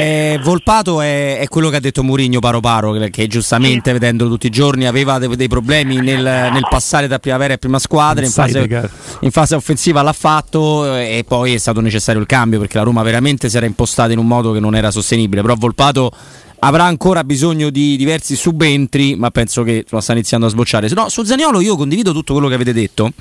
Eh, 0.00 0.40
Volpato 0.42 1.00
è, 1.00 1.38
è, 1.38 1.48
quello 1.48 1.68
che 1.68 1.76
ha 1.76 1.80
detto 1.80 2.02
Mourinho 2.02 2.38
paro 2.38 2.60
paro, 2.60 2.92
che, 2.92 3.10
che 3.10 3.26
giustamente 3.26 3.92
vedendolo 3.92 4.30
tutti 4.30 4.46
i 4.46 4.50
giorni 4.50 4.86
aveva 4.86 5.18
dei, 5.18 5.34
dei 5.36 5.48
problemi 5.48 5.96
nel, 5.96 6.22
nel, 6.22 6.66
passare 6.70 7.06
da 7.06 7.18
primavera 7.18 7.54
a 7.54 7.56
prima 7.58 7.78
squadra, 7.78 8.24
in 8.24 8.30
fase, 8.30 8.90
in 9.20 9.30
fase, 9.30 9.54
offensiva 9.56 10.00
l'ha 10.00 10.12
fatto 10.12 10.96
eh, 10.96 11.18
e 11.18 11.24
poi 11.24 11.54
è 11.54 11.58
stato 11.58 11.80
necessario 11.80 12.20
il 12.20 12.26
cambio 12.26 12.60
perché 12.60 12.78
la 12.78 12.84
Roma 12.84 13.02
veramente 13.02 13.48
si 13.50 13.56
era 13.56 13.66
impostata 13.66 14.12
in 14.12 14.19
un 14.20 14.26
modo 14.26 14.52
che 14.52 14.60
non 14.60 14.74
era 14.74 14.90
sostenibile, 14.90 15.42
però 15.42 15.54
Volpato 15.56 16.12
avrà 16.60 16.84
ancora 16.84 17.24
bisogno 17.24 17.70
di 17.70 17.96
diversi 17.96 18.36
subentri, 18.36 19.16
ma 19.16 19.30
penso 19.30 19.62
che 19.62 19.84
lo 19.88 20.00
sta 20.00 20.12
iniziando 20.12 20.46
a 20.46 20.50
sbocciare. 20.50 20.88
No, 20.90 21.08
su 21.08 21.24
Zaniolo 21.24 21.60
io 21.60 21.76
condivido 21.76 22.12
tutto 22.12 22.32
quello 22.32 22.48
che 22.48 22.54
avete 22.54 22.72
detto. 22.72 23.12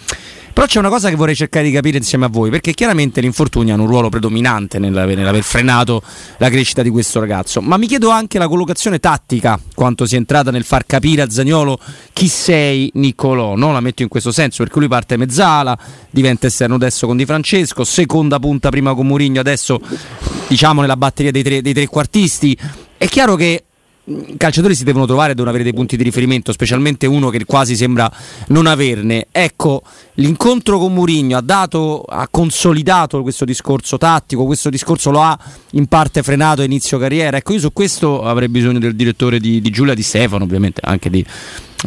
Però 0.52 0.66
c'è 0.66 0.80
una 0.80 0.90
cosa 0.90 1.10
che 1.10 1.16
vorrei 1.16 1.36
cercare 1.36 1.66
di 1.66 1.72
capire 1.72 1.98
insieme 1.98 2.26
a 2.26 2.28
voi, 2.28 2.50
perché 2.50 2.74
chiaramente 2.74 3.22
l'infortunio 3.22 3.74
ha 3.74 3.78
un 3.80 3.88
ruolo 3.88 4.10
predominante 4.10 4.78
nell'aver 4.78 5.42
frenato 5.42 6.02
la 6.38 6.50
crescita 6.50 6.82
di 6.82 6.90
questo 6.90 7.22
ragazzo, 7.22 7.62
ma 7.62 7.78
mi 7.78 7.88
chiedo 7.88 8.10
anche 8.10 8.38
la 8.40 8.48
collocazione 8.48 9.00
tattica, 9.00 9.58
quanto 9.74 10.06
sia 10.06 10.18
entrata 10.18 10.52
nel 10.52 10.66
far 10.66 10.86
capire 10.86 11.22
a 11.22 11.30
Zagnolo 11.30 11.80
chi 12.12 12.28
sei 12.28 12.92
Niccolò, 12.96 13.56
no? 13.56 13.72
la 13.72 13.80
metto 13.80 14.02
in 14.02 14.10
questo 14.10 14.34
senso, 14.34 14.64
perché 14.64 14.80
lui 14.80 14.90
parte 14.90 15.16
mezzala, 15.16 15.78
diventa 16.10 16.48
esterno 16.48 16.76
adesso 16.76 17.08
con 17.08 17.16
Di 17.16 17.26
Francesco, 17.26 17.86
seconda 17.86 18.38
punta 18.40 18.70
prima 18.70 18.94
con 18.94 19.08
Murigno, 19.08 19.40
adesso 19.40 19.80
diciamo 20.50 20.82
nella 20.82 20.98
batteria 20.98 21.32
dei, 21.32 21.44
tre, 21.44 21.62
dei 21.62 21.74
trequartisti. 21.74 22.58
È 22.98 23.08
chiaro 23.08 23.36
che 23.36 23.64
i 24.10 24.38
calciatori 24.38 24.74
si 24.74 24.84
devono 24.84 25.06
trovare, 25.06 25.34
devono 25.34 25.50
avere 25.50 25.64
dei 25.64 25.74
punti 25.74 25.96
di 25.96 26.02
riferimento, 26.02 26.52
specialmente 26.52 27.06
uno 27.06 27.30
che 27.30 27.46
quasi 27.46 27.76
sembra 27.76 28.12
non 28.48 28.66
averne. 28.66 29.28
Ecco, 29.32 29.84
l'incontro 30.16 30.80
con 30.80 30.94
Mourinho 30.94 31.38
ha, 31.38 31.42
dato, 31.42 32.02
ha 32.02 32.28
consolidato 32.28 33.22
questo 33.22 33.46
discorso 33.46 34.00
tattico, 34.00 34.46
questo 34.46 34.72
discorso 34.72 35.12
lo 35.12 35.22
ha 35.22 35.38
in 35.72 35.86
parte 35.86 36.24
frenato 36.24 36.62
a 36.62 36.64
inizio 36.64 36.98
carriera. 36.98 37.38
Ecco, 37.38 37.54
io 37.54 37.60
su 37.60 37.72
questo 37.72 38.24
avrei 38.24 38.50
bisogno 38.50 38.80
del 38.80 38.96
direttore 38.96 39.40
di, 39.40 39.62
di 39.62 39.70
Giulia 39.70 39.94
Di 39.94 40.04
Stefano, 40.04 40.44
ovviamente 40.44 40.82
anche 40.84 41.12
di, 41.12 41.24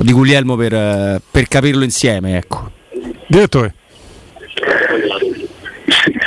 di 0.00 0.12
Guglielmo 0.12 0.54
per, 0.54 1.20
per 1.28 1.48
capirlo 1.48 1.82
insieme. 1.82 2.36
Ecco. 2.36 2.70
Direttore. 3.26 3.74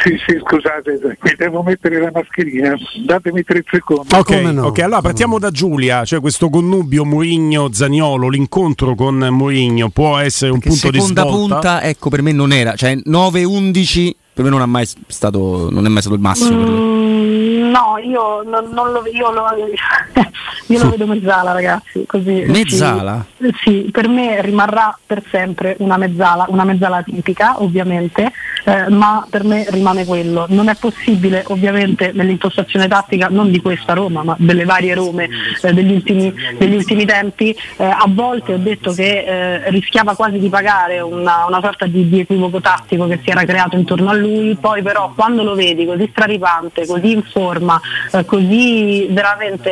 Sì, 0.03 0.15
sì, 0.25 0.39
scusate, 0.39 1.17
mi 1.21 1.33
devo 1.35 1.63
mettere 1.63 1.99
la 1.99 2.11
mascherina, 2.13 2.75
datemi 3.05 3.43
tre 3.43 3.63
secondi. 3.69 4.13
Ok, 4.13 4.31
no? 4.51 4.67
okay 4.67 4.83
allora 4.83 5.01
partiamo 5.01 5.39
da 5.39 5.49
Giulia, 5.49 6.05
cioè 6.05 6.19
questo 6.19 6.49
connubio 6.49 7.03
Mourinho-Zaniolo, 7.03 8.29
l'incontro 8.29 8.93
con 8.95 9.15
Mourinho 9.31 9.89
può 9.89 10.17
essere 10.17 10.51
un 10.51 10.59
Perché 10.59 10.79
punto 10.79 10.91
di 10.91 10.99
svolta? 10.99 11.21
Seconda 11.23 11.53
punta, 11.53 11.83
ecco, 11.83 12.09
per 12.09 12.21
me 12.21 12.31
non 12.31 12.51
era, 12.51 12.75
cioè 12.75 12.95
9-11 12.95 14.11
per 14.35 14.43
me 14.43 14.49
non 14.49 14.61
è 14.61 14.65
mai 14.65 14.85
stato, 15.07 15.69
non 15.71 15.85
è 15.85 15.87
mai 15.87 16.01
stato 16.01 16.17
il 16.17 16.21
massimo. 16.21 16.59
Mm, 16.59 17.69
no, 17.69 17.97
io 18.03 18.43
non, 18.43 18.69
non 18.73 18.91
lo, 18.91 19.07
io 19.07 19.31
lo, 19.31 19.45
io 20.67 20.83
lo 20.83 20.89
vedo 20.89 21.07
mezzala, 21.07 21.53
ragazzi. 21.53 22.05
Così, 22.05 22.43
mezzala? 22.45 23.25
Sì, 23.39 23.55
sì, 23.63 23.89
per 23.93 24.09
me 24.09 24.41
rimarrà 24.41 24.97
per 25.05 25.23
sempre 25.31 25.77
una 25.79 25.95
mezzala, 25.95 26.47
una 26.49 26.65
mezzala 26.65 27.01
tipica, 27.01 27.63
ovviamente, 27.63 28.33
eh, 28.65 28.89
ma 28.89 29.25
per 29.29 29.45
me 29.45 29.67
rimane 29.69 30.03
quello. 30.03 30.47
Non 30.49 30.67
è 30.67 30.75
possibile, 30.75 31.45
ovviamente, 31.47 32.11
nell'impostazione 32.13 32.89
tattica, 32.89 33.29
non 33.29 33.49
di 33.49 33.61
questa 33.61 33.93
Roma, 33.93 34.21
ma 34.23 34.35
delle 34.37 34.65
varie 34.65 34.95
Rome 34.95 35.29
eh, 35.61 35.73
degli, 35.73 35.93
ultimi, 35.93 36.33
degli, 36.57 36.75
ultimi, 36.75 37.05
tempi. 37.05 37.55
Eh, 37.77 37.85
a 37.85 38.05
volte 38.09 38.53
ho 38.53 38.57
detto 38.57 38.91
che 38.91 39.23
eh, 39.23 39.69
rischiava 39.69 40.13
quasi 40.13 40.39
di 40.39 40.49
pagare 40.49 40.99
una, 40.99 41.45
una 41.47 41.61
sorta 41.61 41.85
di, 41.85 42.09
di 42.09 42.19
equivoco 42.19 42.59
tattico 42.59 43.07
che 43.07 43.21
si 43.23 43.29
era 43.29 43.45
creato 43.45 43.77
intorno 43.77 44.09
a 44.09 44.13
lui 44.13 44.24
lui, 44.25 44.55
poi 44.55 44.81
però 44.81 45.11
quando 45.15 45.43
lo 45.43 45.55
vedi 45.55 45.85
così 45.85 46.07
straripante, 46.09 46.85
così 46.85 47.11
in 47.11 47.23
forma, 47.23 47.79
eh, 48.11 48.25
così 48.25 49.07
veramente 49.09 49.71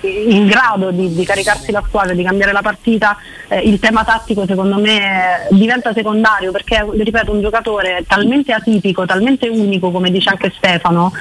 eh, 0.00 0.28
in 0.30 0.46
grado 0.46 0.90
di, 0.90 1.14
di, 1.14 1.24
caricarsi 1.24 1.70
la 1.70 1.82
squadra, 1.86 2.14
di 2.14 2.22
cambiare 2.22 2.52
la 2.52 2.62
partita, 2.62 3.16
eh, 3.48 3.60
il 3.60 3.78
tema 3.78 4.04
tattico 4.04 4.44
secondo 4.46 4.78
me 4.78 5.46
diventa 5.50 5.92
secondario 5.92 6.50
perché, 6.50 6.84
ripeto, 6.90 7.32
un 7.32 7.40
giocatore 7.40 8.04
talmente 8.06 8.52
atipico, 8.52 9.06
talmente 9.06 9.48
unico, 9.48 9.90
come 9.90 10.10
dice 10.10 10.30
anche 10.30 10.52
Stefano, 10.56 11.12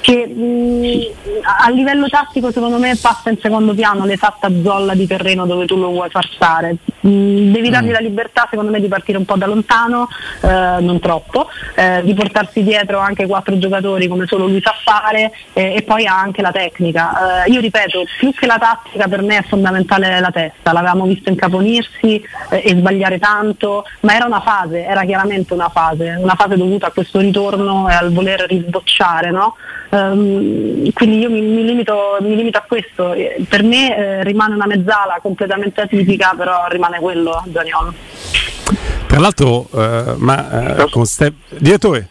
che 0.00 0.26
mh, 0.26 1.40
a 1.64 1.70
livello 1.70 2.08
tattico 2.08 2.50
secondo 2.50 2.78
me 2.78 2.96
passa 3.00 3.30
in 3.30 3.38
secondo 3.40 3.74
piano 3.74 4.04
l'esatta 4.04 4.48
zolla 4.62 4.94
di 4.94 5.06
terreno 5.06 5.46
dove 5.46 5.66
tu 5.66 5.76
lo 5.76 5.88
vuoi 5.88 6.10
far 6.10 6.26
stare. 6.32 6.76
Mh, 7.00 7.52
devi 7.52 7.70
dargli 7.70 7.88
mm. 7.88 7.92
la 7.92 8.00
libertà 8.00 8.46
secondo 8.50 8.70
me 8.70 8.80
di 8.80 8.88
partire 8.88 9.18
un 9.18 9.24
po' 9.24 9.36
da 9.36 9.46
lontano, 9.46 10.08
eh, 10.42 10.76
non 10.80 10.98
troppo, 11.00 11.48
eh, 11.74 12.00
di 12.04 12.14
portarsi 12.14 12.62
dietro 12.62 12.98
anche 12.98 13.26
quattro 13.26 13.58
giocatori 13.58 14.08
come 14.08 14.26
solo 14.26 14.46
lui 14.46 14.60
sa 14.62 14.74
fare 14.82 15.32
eh, 15.52 15.74
e 15.76 15.82
poi 15.82 16.06
ha 16.06 16.18
anche 16.18 16.42
la 16.42 16.52
tecnica. 16.52 17.44
Eh, 17.44 17.50
io 17.50 17.60
ripeto, 17.60 18.04
più 18.18 18.32
che 18.32 18.46
la 18.46 18.58
tattica 18.58 19.08
per 19.08 19.22
me 19.22 19.38
è 19.38 19.42
fondamentale 19.42 20.20
la 20.20 20.30
testa, 20.30 20.72
l'avevamo 20.72 21.04
visto 21.04 21.30
incaponirsi 21.30 22.22
eh, 22.50 22.62
e 22.64 22.74
sbagliare 22.74 23.18
tanto, 23.18 23.84
ma 24.00 24.14
era 24.14 24.24
una 24.24 24.40
fase, 24.40 24.84
era 24.84 25.04
chiaramente 25.04 25.54
una 25.54 25.68
fase, 25.68 26.16
una 26.18 26.34
fase 26.34 26.56
dovuta 26.56 26.86
a 26.86 26.90
questo 26.90 27.18
ritorno 27.18 27.88
e 27.88 27.92
al 27.92 28.12
voler 28.12 28.40
risbocciare. 28.46 29.30
No? 29.30 29.56
Um, 29.90 30.92
quindi 30.92 31.18
io 31.18 31.28
mi, 31.28 31.40
mi, 31.40 31.64
limito, 31.64 32.16
mi, 32.20 32.36
limito, 32.36 32.58
a 32.58 32.64
questo. 32.66 33.14
Per 33.48 33.62
me 33.64 33.96
eh, 33.96 34.24
rimane 34.24 34.54
una 34.54 34.66
mezzala 34.66 35.18
completamente 35.20 35.80
atipica, 35.80 36.32
però 36.36 36.66
rimane 36.68 37.00
quello 37.00 37.42
Zaniolo. 37.52 37.94
Tra 39.06 39.18
l'altro, 39.18 39.66
uh, 39.70 40.14
ma 40.18 40.76
uh, 40.78 40.90
con 40.90 41.04
Ste- 41.04 41.34
direttore 41.58 42.08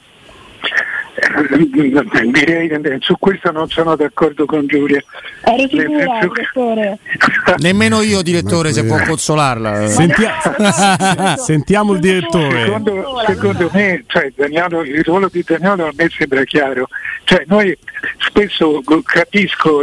direi 2.31 2.98
su 3.00 3.15
questo 3.19 3.51
non 3.51 3.69
sono 3.69 3.95
d'accordo 3.95 4.45
con 4.45 4.65
Giulia. 4.67 5.01
Ero 5.43 5.67
sicura, 5.67 6.19
direttore. 6.21 7.00
Nemmeno 7.57 8.01
io, 8.01 8.21
direttore, 8.21 8.74
se 8.74 8.86
può 8.86 9.01
consolarla. 9.03 9.88
Sentia- 9.88 11.36
sentiamo 11.38 11.93
il 11.93 12.00
direttore. 12.00 12.63
Secondo, 12.63 13.24
secondo 13.25 13.69
me, 13.74 14.03
cioè, 14.07 14.31
Daniano, 14.36 14.81
il 14.81 15.03
ruolo 15.03 15.29
di 15.31 15.43
Daniano 15.45 15.86
a 15.86 15.91
me 15.95 16.09
sembra 16.09 16.43
chiaro. 16.43 16.88
Cioè, 17.24 17.43
noi 17.48 17.77
spesso 18.17 18.81
capisco 19.03 19.81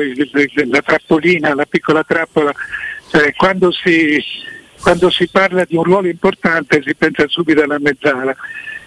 la 0.69 0.83
trappolina, 0.83 1.55
la 1.55 1.67
piccola 1.67 2.03
trappola, 2.03 2.53
cioè, 3.11 3.33
quando 3.35 3.71
si 3.71 4.23
quando 4.81 5.11
si 5.11 5.27
parla 5.29 5.65
di 5.65 5.75
un 5.75 5.83
ruolo 5.83 6.07
importante 6.07 6.81
si 6.85 6.95
pensa 6.95 7.27
subito 7.27 7.63
alla 7.63 7.79
mezzala 7.81 8.37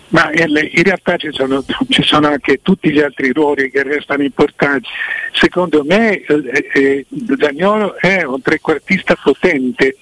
ma 0.10 0.32
in 0.34 0.84
realtà 0.84 1.18
ci 1.18 1.30
sono, 1.32 1.64
ci 1.88 2.04
sono, 2.04 2.28
anche 2.28 2.62
tutti 2.62 2.92
gli 2.92 3.00
altri 3.00 3.32
ruoli 3.32 3.70
che 3.70 3.84
restano 3.84 4.24
importanti. 4.24 4.88
Secondo 5.34 5.84
me 5.84 6.22
eh, 6.22 6.70
eh, 6.74 7.06
Zagnolo 7.38 7.96
è 7.96 8.24
un 8.24 8.42
trequartista 8.42 9.16
potente, 9.22 9.98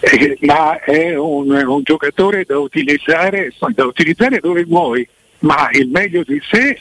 eh, 0.00 0.38
ma 0.42 0.80
è 0.80 1.14
un, 1.14 1.50
un, 1.50 1.82
giocatore 1.82 2.44
da 2.44 2.58
utilizzare, 2.58 3.52
da 3.74 3.84
utilizzare 3.84 4.40
dove 4.40 4.64
vuoi, 4.64 5.06
ma 5.40 5.68
il 5.72 5.88
meglio 5.88 6.22
di 6.24 6.40
sé 6.48 6.78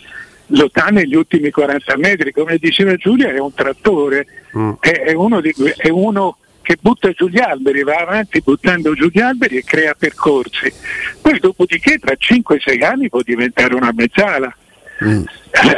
lo 0.50 0.70
dà 0.72 0.86
negli 0.86 1.16
ultimi 1.16 1.50
40 1.50 1.98
metri, 1.98 2.32
come 2.32 2.58
diceva 2.58 2.96
Giulia 2.96 3.30
è 3.32 3.40
un 3.40 3.54
trattore, 3.54 4.26
mm. 4.56 4.72
è, 4.80 4.92
è, 5.02 5.14
uno 5.14 5.42
di, 5.42 5.54
è 5.76 5.90
uno 5.90 6.38
che 6.66 6.78
butta 6.82 7.12
giù 7.12 7.28
gli 7.28 7.40
alberi, 7.40 7.84
va 7.84 7.98
avanti 7.98 8.42
buttando 8.42 8.94
giù 8.96 9.08
gli 9.12 9.20
alberi 9.20 9.58
e 9.58 9.64
crea 9.64 9.94
percorsi. 9.94 10.74
Poi 11.22 11.40
dopodiché 11.40 12.00
tra 12.00 12.16
5-6 12.18 12.84
anni 12.84 13.08
può 13.08 13.22
diventare 13.22 13.76
una 13.76 13.92
mezzala. 13.94 14.54
Mm. 15.04 15.24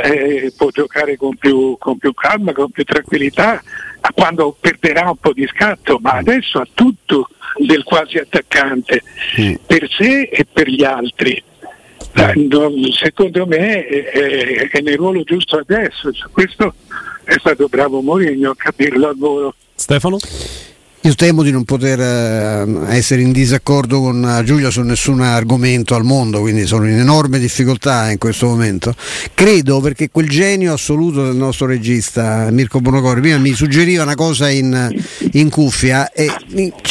Eh, 0.04 0.54
può 0.56 0.70
giocare 0.70 1.18
con 1.18 1.36
più, 1.36 1.76
con 1.78 1.98
più, 1.98 2.14
calma, 2.14 2.54
con 2.54 2.70
più 2.70 2.84
tranquillità, 2.84 3.62
quando 4.14 4.56
perderà 4.60 5.10
un 5.10 5.18
po' 5.18 5.34
di 5.34 5.46
scatto, 5.48 6.00
ma 6.02 6.14
adesso 6.14 6.60
ha 6.60 6.68
tutto 6.74 7.28
del 7.58 7.84
quasi 7.84 8.18
attaccante 8.18 9.04
mm. 9.42 9.54
per 9.66 9.90
sé 9.92 10.22
e 10.22 10.46
per 10.52 10.70
gli 10.70 10.84
altri. 10.84 11.44
Eh, 12.14 12.50
secondo 12.94 13.46
me 13.46 13.86
è, 13.86 14.70
è, 14.72 14.82
nel 14.82 14.96
ruolo 14.96 15.24
giusto 15.24 15.58
adesso, 15.58 16.12
questo 16.32 16.74
è 17.24 17.36
stato 17.38 17.68
bravo 17.68 18.02
Mourinho 18.02 18.52
a 18.52 18.56
capirlo 18.56 19.10
al 19.10 19.18
volo. 19.18 19.54
Stefano? 19.76 20.18
Io 21.08 21.16
temo 21.16 21.42
di 21.42 21.52
non 21.52 21.64
poter 21.64 22.02
eh, 22.02 22.98
essere 22.98 23.22
in 23.22 23.32
disaccordo 23.32 24.02
con 24.02 24.26
eh, 24.26 24.44
Giulia 24.44 24.70
su 24.70 24.82
nessun 24.82 25.22
argomento 25.22 25.96
al 25.96 26.04
mondo, 26.04 26.42
quindi 26.42 26.66
sono 26.66 26.86
in 26.86 26.98
enorme 26.98 27.40
difficoltà 27.40 28.12
in 28.12 28.18
questo 28.18 28.48
momento. 28.48 28.94
Credo 29.34 29.80
perché 29.80 30.10
quel 30.10 30.28
genio 30.28 30.74
assoluto 30.74 31.24
del 31.24 31.38
nostro 31.38 31.66
regista 31.66 32.52
Mirko 32.52 32.82
Bonocori 32.82 33.22
prima 33.22 33.38
mi 33.38 33.54
suggeriva 33.54 34.04
una 34.04 34.16
cosa 34.16 34.50
in, 34.50 34.94
in 35.32 35.50
cuffia 35.50 36.12
e 36.12 36.30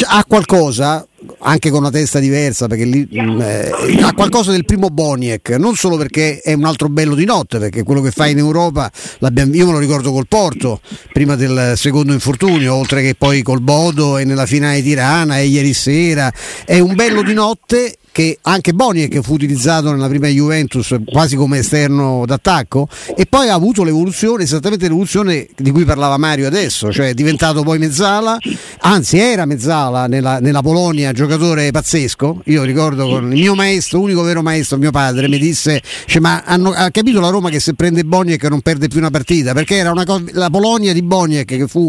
ha 0.07 0.25
qualcosa 0.27 1.05
anche 1.47 1.69
con 1.69 1.79
una 1.79 1.91
testa 1.91 2.19
diversa 2.19 2.67
perché 2.67 2.85
lì 2.85 3.07
mh, 3.09 3.41
eh, 3.41 3.99
ha 4.01 4.13
qualcosa 4.13 4.51
del 4.51 4.65
primo 4.65 4.89
Boniek 4.89 5.49
non 5.51 5.75
solo 5.75 5.97
perché 5.97 6.39
è 6.39 6.53
un 6.53 6.65
altro 6.65 6.89
bello 6.89 7.15
di 7.15 7.25
notte 7.25 7.59
perché 7.59 7.83
quello 7.83 8.01
che 8.01 8.11
fa 8.11 8.27
in 8.27 8.37
Europa 8.37 8.91
io 9.19 9.65
me 9.65 9.71
lo 9.71 9.79
ricordo 9.79 10.11
col 10.11 10.27
Porto 10.27 10.81
prima 11.13 11.35
del 11.35 11.73
secondo 11.75 12.13
infortunio 12.13 12.73
oltre 12.73 13.01
che 13.01 13.15
poi 13.15 13.41
col 13.41 13.61
Bodo 13.61 14.17
e 14.17 14.23
nella 14.23 14.45
finale 14.45 14.81
di 14.81 14.87
Tirana 14.87 15.37
e 15.39 15.45
ieri 15.45 15.73
sera. 15.73 16.31
È 16.65 16.79
un 16.79 16.95
bello 16.95 17.21
di 17.21 17.33
notte 17.33 17.97
che 18.17 18.39
anche 18.41 18.73
Boniek 18.73 19.21
fu 19.21 19.33
utilizzato 19.33 19.91
nella 19.91 20.07
prima 20.07 20.25
Juventus 20.25 20.95
quasi 21.05 21.35
come 21.35 21.59
esterno 21.59 22.23
d'attacco 22.25 22.87
e 23.15 23.27
poi 23.27 23.49
ha 23.49 23.53
avuto 23.53 23.83
l'evoluzione, 23.83 24.41
esattamente 24.41 24.87
l'evoluzione 24.87 25.47
di 25.55 25.69
cui 25.69 25.85
parlava 25.85 26.17
Mario 26.17 26.47
adesso, 26.47 26.91
cioè 26.91 27.09
è 27.09 27.13
diventato 27.13 27.61
poi 27.61 27.77
mezzala, 27.77 28.39
anzi 28.79 29.19
era 29.19 29.45
mezzala 29.45 30.07
nella, 30.07 30.39
nella 30.39 30.63
Polonia, 30.63 31.11
giocatore 31.11 31.69
pazzesco, 31.69 32.41
io 32.45 32.63
ricordo 32.63 33.07
con 33.07 33.31
il 33.31 33.39
mio 33.39 33.53
maestro, 33.53 33.99
unico 33.99 34.23
vero 34.23 34.41
maestro, 34.41 34.79
mio 34.79 34.89
padre, 34.89 35.27
mi 35.27 35.37
disse, 35.37 35.79
cioè, 36.07 36.19
ma 36.19 36.41
hanno, 36.43 36.71
ha 36.71 36.89
capito 36.89 37.19
la 37.19 37.29
Roma 37.29 37.51
che 37.51 37.59
se 37.59 37.75
prende 37.75 38.03
Boniek 38.03 38.43
non 38.45 38.61
perde 38.61 38.87
più 38.87 38.97
una 38.97 39.11
partita, 39.11 39.53
perché 39.53 39.75
era 39.75 39.91
una 39.91 40.05
cosa, 40.05 40.23
la 40.31 40.49
Polonia 40.49 40.91
di 40.91 41.03
Boniek 41.03 41.45
che 41.45 41.67
fu 41.67 41.87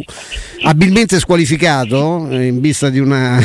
abilmente 0.64 1.18
squalificato 1.20 2.28
eh, 2.28 2.48
in 2.48 2.60
vista 2.60 2.90
di 2.90 2.98
una 2.98 3.40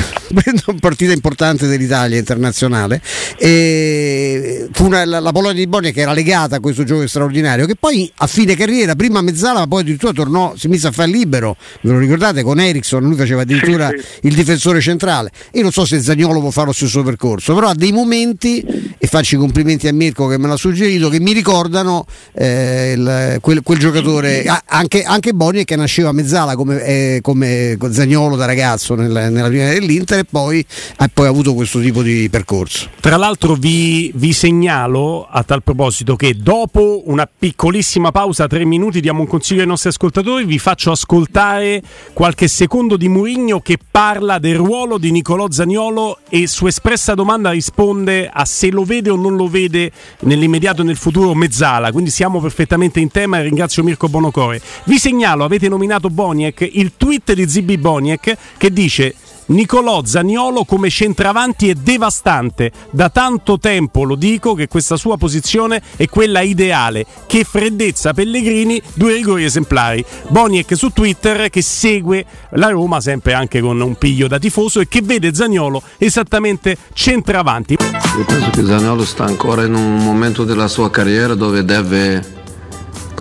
partita 0.79 1.13
importante 1.13 1.67
dell'Italia 1.67 2.17
internazionale 2.17 2.51
nazionale. 2.63 3.01
E 3.37 4.67
fu 4.71 4.85
una, 4.85 5.05
la, 5.05 5.19
la, 5.19 5.31
Polonia 5.31 5.59
di 5.59 5.67
Bonia 5.67 5.91
che 5.91 6.01
era 6.01 6.13
legata 6.13 6.57
a 6.57 6.59
questo 6.59 6.83
gioco 6.83 7.05
straordinario, 7.07 7.65
che 7.65 7.75
poi 7.75 8.11
a 8.17 8.27
fine 8.27 8.55
carriera, 8.55 8.95
prima 8.95 9.19
a 9.19 9.21
mezzala, 9.21 9.59
ma 9.59 9.67
poi 9.67 9.81
addirittura 9.81 10.11
tornò, 10.13 10.53
si 10.55 10.67
mise 10.67 10.87
a 10.87 10.91
fare 10.91 11.09
libero, 11.09 11.55
ve 11.81 11.91
lo 11.91 11.97
ricordate, 11.97 12.43
con 12.43 12.59
Ericsson, 12.59 13.03
lui 13.03 13.15
faceva 13.15 13.41
addirittura 13.41 13.89
il 14.21 14.33
difensore 14.33 14.81
centrale. 14.81 15.31
Io 15.53 15.61
non 15.61 15.71
so 15.71 15.85
se 15.85 16.01
Zagnolo 16.01 16.39
può 16.39 16.51
fare 16.51 16.67
lo 16.67 16.73
stesso 16.73 17.03
percorso, 17.03 17.53
però 17.53 17.67
ha 17.67 17.75
dei 17.75 17.91
momenti, 17.91 18.63
e 18.97 19.07
faccio 19.07 19.35
i 19.35 19.37
complimenti 19.37 19.87
a 19.87 19.93
Mirko 19.93 20.27
che 20.27 20.37
me 20.37 20.47
l'ha 20.47 20.57
suggerito, 20.57 21.09
che 21.09 21.19
mi 21.19 21.33
ricordano 21.33 22.05
eh, 22.33 22.93
il, 22.95 23.37
quel, 23.41 23.61
quel, 23.63 23.77
giocatore, 23.79 24.45
anche, 24.65 25.03
anche 25.03 25.33
Bonia 25.33 25.63
che 25.63 25.75
nasceva 25.75 26.09
a 26.09 26.13
mezzala 26.13 26.55
come, 26.55 26.83
eh, 26.83 27.19
come 27.21 27.77
Zagnolo 27.91 28.35
da 28.35 28.45
ragazzo 28.45 28.95
nel, 28.95 29.11
nella 29.11 29.47
prima 29.47 29.69
dell'Inter 29.69 30.22
poi 30.23 30.65
ha 30.97 31.09
poi 31.13 31.27
avuto 31.27 31.53
questo 31.53 31.79
tipo 31.79 32.01
di 32.01 32.29
percorso. 32.29 32.89
Tra 32.99 33.17
l'altro 33.17 33.55
vi, 33.55 34.11
vi, 34.15 34.33
segnalo 34.33 35.27
a 35.29 35.43
tal 35.43 35.63
proposito 35.63 36.15
che 36.15 36.35
dopo 36.35 37.03
una 37.05 37.27
piccolissima 37.27 38.11
pausa, 38.11 38.47
tre 38.47 38.65
minuti, 38.65 39.01
diamo 39.01 39.21
un 39.21 39.27
consiglio 39.27 39.61
ai 39.61 39.67
nostri 39.67 39.89
ascoltatori, 39.89 40.45
vi 40.45 40.59
faccio 40.59 40.91
ascoltare 40.91 41.81
qualche 42.13 42.47
secondo 42.47 42.97
di 42.97 43.07
Murigno 43.07 43.59
che 43.59 43.77
parla 43.89 44.39
del 44.39 44.55
ruolo 44.55 44.97
di 44.97 45.11
Nicolò 45.11 45.49
Zagnolo 45.49 46.19
e 46.29 46.47
su 46.47 46.67
espressa 46.67 47.13
domanda 47.13 47.51
risponde 47.51 48.29
a 48.31 48.45
se 48.45 48.71
lo 48.71 48.83
vede 48.83 49.09
o 49.09 49.15
non 49.15 49.35
lo 49.35 49.47
vede 49.47 49.91
nell'immediato 50.21 50.81
e 50.81 50.85
nel 50.85 50.97
futuro 50.97 51.33
Mezzala, 51.33 51.91
quindi 51.91 52.09
siamo 52.09 52.39
perfettamente 52.39 52.99
in 52.99 53.09
tema 53.09 53.39
e 53.39 53.43
ringrazio 53.43 53.83
Mirko 53.83 54.07
Bonocore. 54.09 54.61
Vi 54.85 54.97
segnalo, 54.97 55.43
avete 55.43 55.69
nominato 55.69 56.09
Boniek, 56.09 56.67
il 56.73 56.93
tweet 56.97 57.33
di 57.33 57.47
Zibi 57.47 57.77
Boniek 57.77 58.37
che 58.57 58.71
dice 58.71 59.15
Nicolò 59.45 60.03
Zaniolo 60.05 60.63
come 60.63 60.89
centravanti 60.89 61.69
è 61.69 61.73
devastante. 61.73 62.71
Da 62.91 63.09
tanto 63.09 63.59
tempo 63.59 64.03
lo 64.03 64.15
dico 64.15 64.53
che 64.53 64.67
questa 64.67 64.95
sua 64.95 65.17
posizione 65.17 65.81
è 65.97 66.07
quella 66.07 66.41
ideale. 66.41 67.05
Che 67.27 67.43
freddezza 67.43 68.13
Pellegrini, 68.13 68.81
due 68.93 69.13
rigori 69.13 69.43
esemplari. 69.43 70.03
Boniek 70.29 70.75
su 70.77 70.89
Twitter 70.89 71.49
che 71.49 71.61
segue 71.61 72.25
la 72.51 72.69
Roma 72.69 73.01
sempre 73.01 73.33
anche 73.33 73.59
con 73.59 73.79
un 73.81 73.95
piglio 73.95 74.27
da 74.27 74.39
tifoso 74.39 74.79
e 74.79 74.87
che 74.87 75.01
vede 75.01 75.33
Zaniolo 75.33 75.81
esattamente 75.97 76.77
centravanti. 76.93 77.73
Io 78.17 78.25
penso 78.25 78.49
che 78.51 78.63
Zaniolo 78.63 79.03
sta 79.03 79.25
ancora 79.25 79.63
in 79.63 79.73
un 79.73 79.97
momento 79.97 80.43
della 80.45 80.67
sua 80.67 80.89
carriera 80.89 81.35
dove 81.35 81.65
deve 81.65 82.41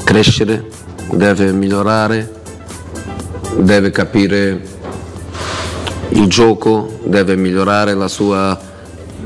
crescere, 0.05 0.69
deve 1.11 1.53
migliorare, 1.53 2.43
deve 3.59 3.91
capire 3.91 4.81
il 6.13 6.27
gioco 6.29 7.01
deve 7.05 7.37
migliorare 7.37 7.95
la 7.95 8.09
sua 8.09 8.59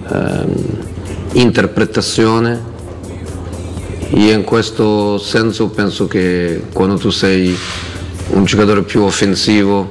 ehm, 0.09 0.55
interpretazione 1.33 2.75
E 4.09 4.31
in 4.31 4.45
questo 4.45 5.19
senso 5.19 5.69
penso 5.69 6.07
che 6.07 6.63
quando 6.73 6.97
tu 6.97 7.11
sei 7.11 7.55
un 8.31 8.45
giocatore 8.45 8.83
più 8.83 9.03
offensivo, 9.03 9.91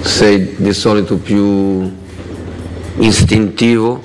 sei 0.00 0.54
di 0.56 0.72
solito 0.72 1.16
più 1.16 1.90
istintivo, 2.98 4.00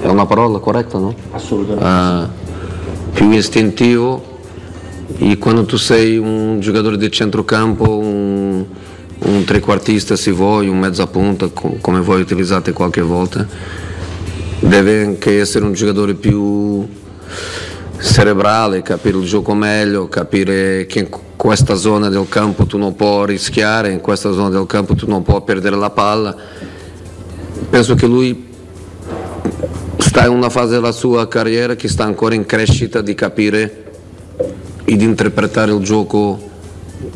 è 0.00 0.06
una 0.06 0.24
parola 0.24 0.58
corretta, 0.58 0.98
no? 0.98 1.14
Assolutamente. 1.32 1.84
Uh, 1.84 3.12
più 3.12 3.30
istintivo 3.30 4.38
e 5.18 5.36
quando 5.36 5.66
tu 5.66 5.76
sei 5.76 6.16
un 6.16 6.60
giocatore 6.60 6.96
di 6.96 7.10
centrocampo, 7.10 7.98
un 9.44 9.50
trequartista 9.50 10.16
se 10.16 10.30
vuoi, 10.30 10.68
un 10.68 10.78
mezza 10.78 11.06
punta, 11.06 11.48
come 11.52 12.00
voi 12.00 12.22
utilizzate 12.22 12.72
qualche 12.72 13.02
volta, 13.02 13.46
deve 14.60 15.04
anche 15.04 15.38
essere 15.38 15.66
un 15.66 15.74
giocatore 15.74 16.14
più 16.14 16.88
cerebrale, 18.00 18.80
capire 18.80 19.18
il 19.18 19.26
gioco 19.26 19.52
meglio, 19.52 20.08
capire 20.08 20.86
che 20.86 21.00
in 21.00 21.08
questa 21.36 21.74
zona 21.74 22.08
del 22.08 22.26
campo 22.26 22.64
tu 22.64 22.78
non 22.78 22.96
puoi 22.96 23.26
rischiare, 23.26 23.92
in 23.92 24.00
questa 24.00 24.32
zona 24.32 24.48
del 24.48 24.64
campo 24.64 24.94
tu 24.94 25.06
non 25.06 25.22
puoi 25.22 25.42
perdere 25.42 25.76
la 25.76 25.90
palla. 25.90 26.34
Penso 27.68 27.94
che 27.94 28.06
lui 28.06 28.46
sta 29.98 30.24
in 30.24 30.32
una 30.32 30.48
fase 30.48 30.72
della 30.72 30.92
sua 30.92 31.28
carriera 31.28 31.74
che 31.74 31.88
sta 31.88 32.04
ancora 32.04 32.34
in 32.34 32.46
crescita 32.46 33.02
di 33.02 33.14
capire 33.14 33.84
e 34.84 34.96
di 34.96 35.04
interpretare 35.04 35.70
il 35.70 35.82
gioco 35.82 36.52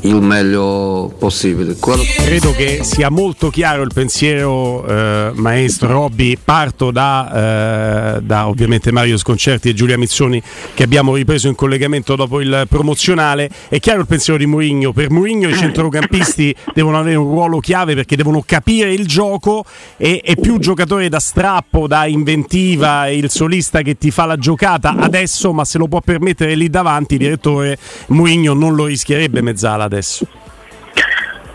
il 0.02 0.20
meglio 0.20 1.12
possibile. 1.18 1.76
Quello... 1.78 2.02
Credo 2.16 2.52
che 2.52 2.80
sia 2.82 3.10
molto 3.10 3.50
chiaro 3.50 3.82
il 3.82 3.90
pensiero, 3.92 4.86
eh, 4.86 5.30
maestro 5.34 5.88
Robby. 5.92 6.36
Parto 6.42 6.90
da, 6.90 8.16
eh, 8.16 8.22
da, 8.22 8.48
ovviamente 8.48 8.92
Mario 8.92 9.16
Sconcerti 9.16 9.70
e 9.70 9.74
Giulia 9.74 9.98
Mizzoni 9.98 10.40
che 10.74 10.82
abbiamo 10.82 11.14
ripreso 11.14 11.48
in 11.48 11.54
collegamento 11.54 12.14
dopo 12.14 12.40
il 12.40 12.66
promozionale. 12.68 13.50
È 13.68 13.80
chiaro 13.80 14.00
il 14.00 14.06
pensiero 14.06 14.38
di 14.38 14.46
Mourinho. 14.46 14.92
Per 14.92 15.10
Mourinho 15.10 15.48
i 15.48 15.56
centrocampisti 15.56 16.54
devono 16.74 16.98
avere 16.98 17.16
un 17.16 17.28
ruolo 17.28 17.58
chiave 17.58 17.94
perché 17.94 18.14
devono 18.14 18.42
capire 18.46 18.92
il 18.92 19.06
gioco 19.06 19.64
e 19.96 20.20
è 20.22 20.36
più 20.36 20.58
giocatore 20.58 21.08
da 21.08 21.18
strappo, 21.18 21.86
da 21.86 22.06
inventiva, 22.06 23.08
il 23.08 23.30
solista 23.30 23.82
che 23.82 23.96
ti 23.96 24.10
fa 24.10 24.26
la 24.26 24.36
giocata 24.36 24.94
adesso, 24.96 25.52
ma 25.52 25.64
se 25.64 25.78
lo 25.78 25.88
può 25.88 26.00
permettere 26.00 26.54
lì 26.54 26.68
davanti, 26.70 27.14
il 27.14 27.20
direttore 27.20 27.78
Mourinho 28.08 28.54
non 28.54 28.74
lo 28.74 28.84
rischierebbe 28.84 29.40
mezzala 29.40 29.87
adesso. 29.88 30.26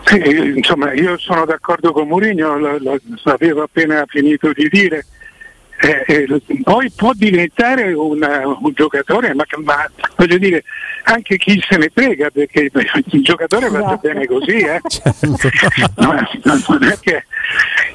Sì, 0.04 0.20
insomma, 0.56 0.92
io 0.92 1.16
sono 1.16 1.46
d'accordo 1.46 1.92
con 1.92 2.06
Mourinho, 2.06 2.58
l'avevo 2.58 3.62
appena 3.62 4.04
finito 4.06 4.52
di 4.52 4.68
dire. 4.68 5.06
Eh, 5.76 6.04
eh, 6.06 6.42
poi 6.62 6.90
può 6.94 7.12
diventare 7.14 7.92
una, 7.92 8.46
un 8.46 8.72
giocatore, 8.74 9.34
ma, 9.34 9.44
ma, 9.64 9.90
voglio 10.16 10.38
dire, 10.38 10.62
anche 11.04 11.36
chi 11.36 11.60
se 11.68 11.76
ne 11.76 11.90
frega, 11.92 12.30
perché 12.30 12.70
il 12.70 13.22
giocatore 13.22 13.68
va 13.68 13.80
esatto. 13.80 14.08
bene 14.08 14.26
così, 14.26 14.58
eh? 14.58 14.80
certo. 14.88 15.26
no, 15.96 16.62
non 16.68 16.84
è 16.84 16.98
che, 17.00 17.24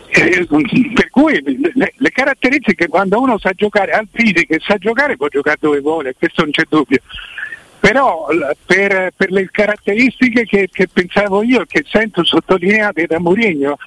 eh, 0.09 0.47
per 0.93 1.09
cui 1.09 1.41
le, 1.73 1.93
le, 1.95 2.11
caratteristiche 2.11 2.87
quando 2.87 3.21
uno 3.21 3.37
sa 3.39 3.51
giocare 3.55 3.91
al 3.91 4.07
fisico 4.11 4.53
e 4.53 4.59
sa 4.59 4.77
giocare 4.77 5.15
può 5.15 5.27
giocare 5.27 5.57
dove 5.59 5.79
vuole, 5.79 6.15
questo 6.17 6.41
non 6.41 6.51
c'è 6.51 6.63
dubbio 6.67 6.99
però 7.79 8.27
per, 8.65 9.11
per 9.15 9.31
le 9.31 9.47
caratteristiche 9.51 10.45
che, 10.45 10.69
che, 10.71 10.87
pensavo 10.91 11.43
io, 11.43 11.65
che 11.65 11.85
sento 11.87 12.23
sottolineate 12.23 13.05
da 13.05 13.19
Mourinho, 13.19 13.77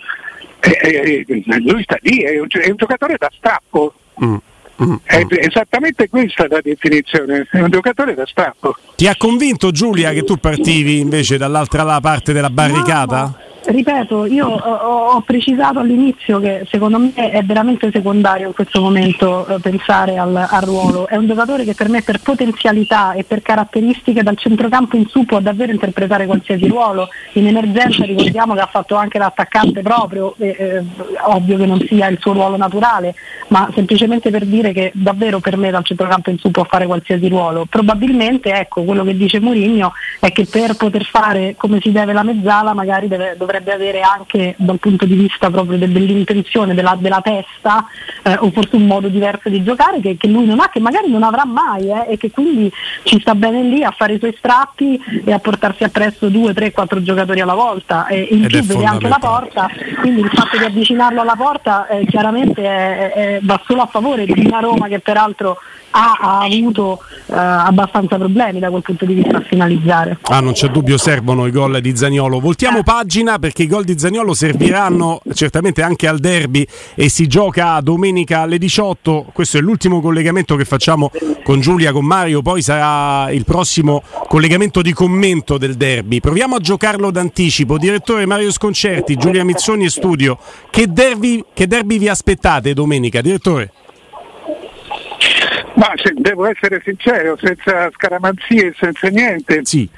eh, 0.61 1.25
eh, 1.27 1.45
lui 1.61 1.83
sta 1.83 1.99
lì, 2.01 2.23
è 2.23 2.39
un, 2.39 2.47
è 2.49 2.71
un 2.71 2.77
giocatore 2.77 3.17
da 3.19 3.31
strappo. 3.37 3.95
Mm. 4.23 4.37
Mm, 4.83 4.95
è 5.05 5.27
esattamente 5.29 6.09
questa 6.09 6.47
la 6.49 6.61
definizione, 6.63 7.47
è 7.51 7.61
un 7.61 7.71
giocatore 7.71 8.15
da 8.15 8.27
strappo. 8.27 8.75
Ti 8.97 9.07
ha 9.07 9.15
convinto 9.17 9.71
Giulia 9.71 10.13
che 10.13 10.25
tu 10.25 10.37
partivi 10.39 10.99
invece 10.99 11.37
dall'altra 11.37 12.01
parte 12.01 12.33
della 12.33 12.51
barricata? 12.51 13.23
No, 13.23 13.51
ripeto, 13.64 14.26
io 14.26 14.49
ho, 14.49 15.14
ho, 15.14 15.21
precisato 15.21 15.78
all'inizio 15.78 16.40
che 16.40 16.66
secondo 16.71 16.99
me 16.99 17.12
è 17.14 17.42
veramente 17.42 17.90
secondario 17.92 18.49
in 18.49 18.54
questo 18.54 18.81
momento 18.81 19.47
eh, 19.47 19.61
pensare 19.61 20.19
al, 20.19 20.34
al, 20.34 20.63
ruolo. 20.63 21.06
È 21.06 21.17
un 21.17 21.26
giocatore 21.26 21.65
che 21.65 21.75
per 21.75 21.89
me 21.89 22.02
per 22.02 22.21
potenzialità 22.21 23.13
e 23.13 23.25
per 23.25 23.43
caratteristiche 23.43 24.23
dal 24.23 24.37
centrocampo 24.37 24.97
in 24.97 25.06
su 25.06 25.25
può 25.25 25.41
davvero 25.41 25.73
interpretare 25.73 26.26
qualsiasi 26.26 26.67
ruolo. 26.67 27.08
In 27.34 27.47
emergenza 27.47 28.04
ricordiamo 28.04 28.54
che 28.54 28.60
ha 28.60 28.67
fatto 28.67 28.97
anche 28.97 29.19
l'attaccante 29.19 29.82
proprio, 29.82 30.34
eh, 30.39 30.56
eh, 30.58 30.82
ovvio 31.23 31.56
che 31.56 31.67
non 31.67 31.80
sia 31.87 32.08
il 32.08 32.19
suo 32.21 32.32
ruolo 32.32 32.56
naturale, 32.56 33.15
ma 33.49 33.71
semplicemente 33.75 34.30
per 34.30 34.45
dire 34.45 34.73
che 34.73 34.91
davvero 34.95 35.41
per 35.41 35.56
me 35.56 35.71
dal 35.71 35.84
centrocampo 35.84 36.30
in 36.30 36.39
su 36.39 36.50
può 36.50 36.65
fare 36.65 36.87
qualsiasi 36.87 37.28
ruolo. 37.28 37.67
Probabilmente 37.69 38.52
ecco 38.52 38.82
quello 38.82 39.04
che 39.04 39.17
dice 39.17 39.41
Mourinho 39.41 39.93
è 40.23 40.30
che 40.30 40.47
per 40.47 40.76
poter 40.76 41.04
fare 41.04 41.56
come 41.56 41.80
si 41.80 41.91
deve 41.91 42.13
la 42.13 42.23
mezzala 42.23 42.75
magari 42.75 43.08
deve, 43.08 43.35
dovrebbe 43.37 43.73
avere 43.73 44.02
anche 44.02 44.54
dal 44.56 44.78
punto 44.78 45.04
di 45.04 45.15
vista 45.15 45.50
proprio 45.50 45.76
dell'intenzione, 45.76 46.75
della, 46.75 46.97
della 46.97 47.21
testa 47.21 47.85
eh, 48.23 48.37
o 48.39 48.52
forse 48.52 48.76
un 48.76 48.87
modo 48.87 49.08
diverso 49.08 49.49
di 49.49 49.65
giocare 49.65 50.00
che, 50.00 50.17
che, 50.17 50.28
lui 50.28 50.47
non 50.47 50.61
ha, 50.61 50.69
che 50.69 50.78
magari 50.78 51.11
non 51.11 51.25
avrà 51.25 51.45
mai 51.45 51.89
eh, 51.89 52.13
e 52.13 52.19
che 52.19 52.30
quindi 52.30 52.71
ci 53.02 53.19
sta 53.19 53.35
bene 53.35 53.65
lì 53.65 53.82
a 53.82 53.91
fare 53.91 54.15
i 54.15 54.19
suoi 54.21 54.32
strappi 54.39 55.23
e 55.25 55.32
a 55.32 55.41
portarsi 55.41 55.82
appresso 55.82 56.28
due, 56.28 56.54
tre, 56.54 56.71
quattro 56.71 57.02
giocatori 57.02 57.41
alla 57.41 57.54
volta 57.54 58.06
e 58.06 58.28
in 58.30 58.45
Ed 58.45 58.50
più 58.50 58.63
vede 58.63 58.85
anche 58.85 59.08
la 59.08 59.19
porta, 59.19 59.69
quindi 59.99 60.21
il 60.21 60.30
fatto 60.32 60.56
di 60.56 60.65
avvicinarlo 60.65 61.21
alla 61.21 61.35
porta 61.37 61.89
eh, 61.89 62.06
chiaramente 62.06 62.63
è, 62.63 63.13
è, 63.13 63.39
va 63.43 63.61
solo 63.67 63.82
a 63.82 63.87
favore 63.87 64.25
di 64.25 64.47
una 64.47 64.61
Roma 64.61 64.87
che 64.87 65.00
peraltro 65.00 65.58
ha, 65.93 66.19
ha 66.21 66.41
avuto 66.41 67.00
eh, 67.26 67.35
abbastanza 67.35 68.17
problemi 68.17 68.58
da 68.58 68.71
quel 68.71 68.82
punto 68.82 69.04
di 69.04 69.15
vista 69.15 69.39
a 69.39 69.41
finalizzare. 69.41 70.12
Ah, 70.23 70.41
non 70.41 70.53
c'è 70.53 70.69
dubbio, 70.69 70.99
servono 70.99 71.47
i 71.47 71.51
gol 71.51 71.81
di 71.81 71.97
Zagnolo. 71.97 72.41
Voltiamo 72.41 72.79
eh. 72.79 72.83
pagina 72.83 73.39
perché 73.39 73.65
i 73.65 73.67
gol 73.67 73.85
di 73.85 73.99
Zagnolo 73.99 74.35
serviranno 74.35 75.21
certamente 75.35 75.83
anche 75.83 76.07
al 76.07 76.19
derby 76.19 76.67
e 76.95 77.09
si 77.09 77.27
gioca 77.27 77.81
domenica 77.81 78.41
alle 78.41 78.59
18. 78.59 79.27
Questo 79.33 79.59
è 79.59 79.61
l'ultimo 79.61 80.01
collegamento 80.01 80.57
che 80.57 80.65
facciamo 80.65 81.11
con 81.43 81.61
Giulia, 81.61 81.93
con 81.93 82.05
Mario, 82.05 82.43
poi 82.43 82.63
sarà 82.63 83.31
il 83.31 83.45
prossimo 83.45 84.03
collegamento 84.29 84.83
di 84.83 84.93
commento 84.93 85.59
del 85.59 85.75
derby. 85.75 86.21
Proviamo 86.21 86.57
a 86.57 86.61
giocarlo 86.61 87.11
d'anticipo. 87.11 87.79
Direttore 87.79 88.27
Mario 88.27 88.51
Sconcerti, 88.51 89.17
Giulia 89.17 89.45
Mizzoni 89.45 89.85
e 89.85 89.91
studio. 89.91 90.39
Che 90.71 90.87
derby, 90.87 91.45
che 91.53 91.67
derby 91.67 91.99
vi 91.99 92.09
aspettate 92.09 92.73
domenica, 92.75 93.21
direttore? 93.21 93.73
Ma 95.75 95.93
se 95.97 96.13
devo 96.15 96.47
essere 96.47 96.80
sincero, 96.85 97.37
senza 97.41 97.91
scaramanzie 97.93 98.75
senza 98.76 99.08
niente. 99.08 99.61
Sì. 99.65 99.89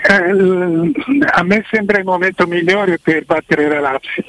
Eh, 0.00 0.92
a 1.32 1.42
me 1.42 1.64
sembra 1.70 1.98
il 1.98 2.04
momento 2.04 2.46
migliore 2.46 2.98
per 2.98 3.24
battere 3.24 3.68
la 3.68 3.80
Lazio. 3.80 4.24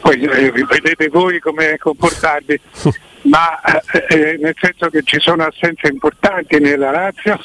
Poi 0.00 0.20
eh, 0.22 0.52
vedete 0.52 1.08
voi 1.08 1.40
come 1.40 1.76
comportarvi, 1.76 2.60
ma 3.22 3.60
eh, 3.60 4.06
eh, 4.08 4.38
nel 4.40 4.54
senso 4.58 4.88
che 4.90 5.02
ci 5.02 5.18
sono 5.18 5.44
assenze 5.44 5.88
importanti 5.88 6.60
nella 6.60 6.90
Lazio 6.90 7.38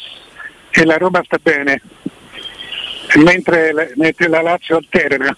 e 0.70 0.86
la 0.86 0.98
Roma 0.98 1.22
sta 1.26 1.40
bene, 1.42 1.82
mentre, 3.16 3.92
mentre 3.96 4.28
la 4.28 4.42
Lazio 4.42 4.78
alterna. 4.78 5.36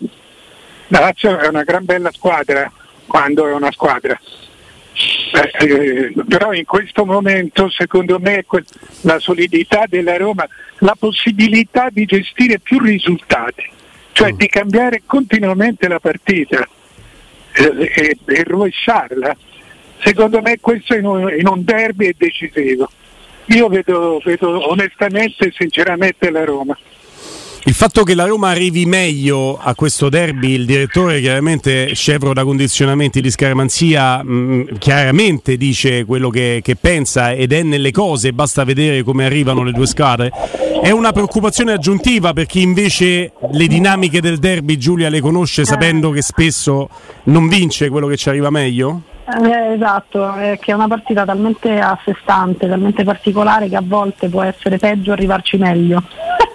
La 0.89 0.99
Lazio 0.99 1.37
è 1.39 1.47
una 1.47 1.63
gran 1.63 1.85
bella 1.85 2.11
squadra 2.11 2.71
quando 3.07 3.47
è 3.47 3.53
una 3.53 3.71
squadra 3.71 4.19
eh, 5.33 5.65
eh, 5.67 6.13
però 6.27 6.53
in 6.53 6.65
questo 6.65 7.05
momento 7.05 7.69
secondo 7.69 8.19
me 8.19 8.45
la 9.01 9.19
solidità 9.19 9.83
della 9.87 10.15
Roma, 10.17 10.47
la 10.79 10.95
possibilità 10.97 11.89
di 11.91 12.05
gestire 12.05 12.59
più 12.59 12.79
risultati, 12.79 13.69
cioè 14.13 14.31
mm. 14.31 14.37
di 14.37 14.47
cambiare 14.47 15.01
continuamente 15.05 15.87
la 15.87 15.99
partita 15.99 16.67
eh, 17.53 17.91
e, 17.93 18.17
e 18.25 18.43
rovesciarla, 18.43 19.35
secondo 19.99 20.41
me 20.41 20.59
questo 20.61 20.95
in 20.95 21.05
un, 21.05 21.33
in 21.37 21.47
un 21.47 21.63
derby 21.63 22.07
è 22.07 22.13
decisivo. 22.17 22.89
Io 23.49 23.67
vedo, 23.67 24.21
vedo 24.23 24.71
onestamente 24.71 25.47
e 25.47 25.53
sinceramente 25.55 26.31
la 26.31 26.43
Roma. 26.45 26.77
Il 27.67 27.73
fatto 27.73 28.03
che 28.03 28.13
la 28.13 28.25
Roma 28.25 28.49
arrivi 28.49 28.85
meglio 28.85 29.57
a 29.59 29.73
questo 29.73 30.07
derby, 30.07 30.51
il 30.51 30.65
direttore 30.67 31.19
chiaramente 31.19 31.95
scevro 31.95 32.31
da 32.31 32.43
condizionamenti 32.43 33.21
di 33.21 33.31
scaramanzia, 33.31 34.23
mh, 34.23 34.31
mm, 34.31 34.61
chiaramente 34.77 35.57
dice 35.57 36.05
quello 36.05 36.29
che, 36.29 36.59
che, 36.63 36.75
pensa 36.75 37.31
ed 37.31 37.51
è 37.53 37.63
nelle 37.63 37.89
cose, 37.89 38.33
basta 38.33 38.63
vedere 38.63 39.01
come 39.01 39.25
arrivano 39.25 39.63
le 39.63 39.71
due 39.71 39.87
squadre. 39.87 40.31
È 40.79 40.91
una 40.91 41.11
preoccupazione 41.11 41.71
aggiuntiva 41.71 42.33
per 42.33 42.45
chi 42.45 42.61
invece 42.61 43.31
le 43.51 43.65
dinamiche 43.65 44.21
del 44.21 44.37
derby 44.37 44.77
Giulia 44.77 45.09
le 45.09 45.19
conosce 45.19 45.65
sapendo 45.65 46.11
che 46.11 46.21
spesso 46.21 46.87
non 47.23 47.47
vince 47.47 47.89
quello 47.89 48.05
che 48.05 48.15
ci 48.15 48.29
arriva 48.29 48.51
meglio? 48.51 49.01
Eh, 49.25 49.73
esatto, 49.73 50.35
è 50.35 50.59
che 50.61 50.69
è 50.69 50.75
una 50.75 50.87
partita 50.87 51.25
talmente 51.25 51.79
a 51.79 51.97
sé 52.05 52.15
stante, 52.21 52.67
talmente 52.67 53.03
particolare 53.03 53.67
che 53.67 53.75
a 53.75 53.83
volte 53.83 54.29
può 54.29 54.43
essere 54.43 54.77
peggio 54.77 55.13
arrivarci 55.13 55.57
meglio. 55.57 56.03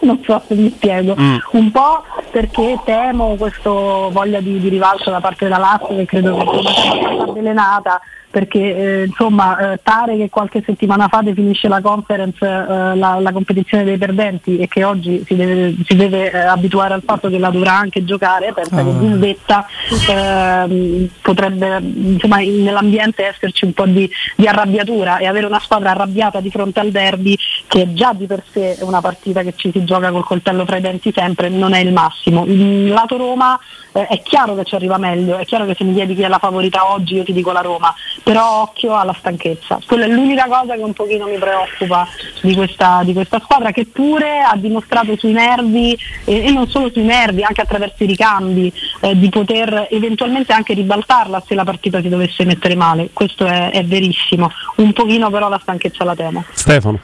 Non 0.00 0.22
so 0.24 0.42
se 0.46 0.54
mi 0.54 0.70
spiego. 0.70 1.14
Mm. 1.18 1.36
Un 1.52 1.70
po' 1.70 2.04
perché 2.30 2.78
temo 2.84 3.36
questa 3.36 3.70
voglia 3.70 4.40
di, 4.40 4.58
di, 4.60 4.68
rivalso 4.68 5.10
da 5.10 5.20
parte 5.20 5.44
della 5.44 5.58
Lazio 5.58 5.96
che 5.96 6.06
credo 6.06 6.36
che 6.36 6.44
sia 6.44 6.58
abbastanza 6.58 7.22
avvelenata 7.30 8.00
perché 8.30 8.58
eh, 8.76 9.04
insomma 9.04 9.72
eh, 9.72 9.80
Tare 9.82 10.16
che 10.16 10.28
qualche 10.28 10.62
settimana 10.64 11.08
fa 11.08 11.20
definisce 11.22 11.66
la 11.66 11.80
conference 11.80 12.44
eh, 12.44 12.94
la, 12.94 13.18
la, 13.18 13.32
competizione 13.32 13.84
dei 13.84 13.98
perdenti 13.98 14.58
e 14.58 14.68
che 14.68 14.84
oggi 14.84 15.24
si 15.26 15.34
deve, 15.34 15.74
si 15.84 15.96
deve 15.96 16.30
eh, 16.30 16.38
abituare 16.38 16.94
al 16.94 17.02
fatto 17.04 17.28
che 17.28 17.38
la 17.38 17.50
dovrà 17.50 17.76
anche 17.76 18.04
giocare, 18.04 18.52
pensa 18.52 18.80
oh. 18.80 18.84
che 18.84 18.90
Busdetta 18.90 19.66
ehm, 20.08 21.08
potrebbe 21.22 21.78
insomma, 21.80 22.36
nell'ambiente 22.36 23.26
esserci 23.26 23.64
un 23.64 23.72
po' 23.72 23.86
di, 23.86 24.08
di 24.36 24.46
arrabbiatura 24.46 25.18
e 25.18 25.26
avere 25.26 25.46
una 25.46 25.60
squadra 25.60 25.90
arrabbiata 25.90 26.40
di 26.40 26.50
fronte 26.50 26.80
al 26.80 26.90
derby 26.90 27.36
che 27.66 27.92
già 27.92 28.12
di 28.12 28.26
per 28.26 28.42
sé 28.50 28.76
è 28.76 28.82
una 28.82 29.00
partita 29.00 29.42
che 29.42 29.54
ci 29.56 29.70
si 29.72 29.84
gioca 29.84 30.10
col 30.10 30.24
coltello 30.24 30.64
fra 30.64 30.76
i 30.76 30.80
denti 30.80 31.12
sempre, 31.14 31.48
non 31.48 31.72
è 31.72 31.80
il 31.80 31.92
massimo. 31.92 32.44
Il 32.44 32.88
lato 32.88 33.16
Roma 33.16 33.58
eh, 33.92 34.06
è 34.06 34.22
chiaro 34.22 34.54
che 34.54 34.64
ci 34.64 34.74
arriva 34.74 34.98
meglio, 34.98 35.36
è 35.38 35.44
chiaro 35.44 35.66
che 35.66 35.74
se 35.74 35.84
mi 35.84 35.94
chiedi 35.94 36.14
chi 36.14 36.22
è 36.22 36.28
la 36.28 36.38
favorita 36.38 36.92
oggi 36.92 37.14
io 37.14 37.24
ti 37.24 37.32
dico 37.32 37.52
la 37.52 37.60
Roma, 37.60 37.94
però 38.22 38.62
occhio 38.62 38.96
alla 38.96 39.14
stanchezza. 39.18 39.78
Quella 39.86 40.04
è 40.04 40.08
l'unica 40.08 40.46
cosa 40.46 40.74
che 40.74 40.82
un 40.82 40.92
pochino 40.92 41.26
mi 41.26 41.38
preoccupa 41.38 42.06
di 42.42 42.54
questa, 42.54 43.02
di 43.04 43.12
questa 43.12 43.40
squadra 43.40 43.72
che 43.72 43.86
pure 43.86 44.40
ha 44.40 44.56
dimostrato 44.56 45.16
sui 45.16 45.32
nervi 45.32 45.96
e, 46.24 46.46
e, 46.46 46.50
non 46.52 46.68
solo 46.68 46.90
sui 46.90 47.02
nervi, 47.02 47.42
anche 47.42 47.60
attraverso 47.60 48.04
i 48.04 48.06
ricambi, 48.06 48.72
eh, 49.00 49.18
di 49.18 49.28
poter 49.28 49.88
eventualmente 49.90 50.52
anche 50.52 50.74
ribaltarla 50.74 51.42
se 51.46 51.54
la 51.54 51.64
partita 51.64 52.00
si 52.00 52.08
dovesse 52.08 52.44
mettere 52.44 52.74
male. 52.74 53.10
Questo 53.12 53.46
è, 53.46 53.70
è 53.70 53.84
verissimo. 53.84 54.50
Un 54.76 54.92
pochino 54.92 55.30
però 55.30 55.48
la 55.48 55.58
stanchezza 55.60 56.04
la 56.04 56.14
temo. 56.14 56.44
Stefano. 56.52 57.00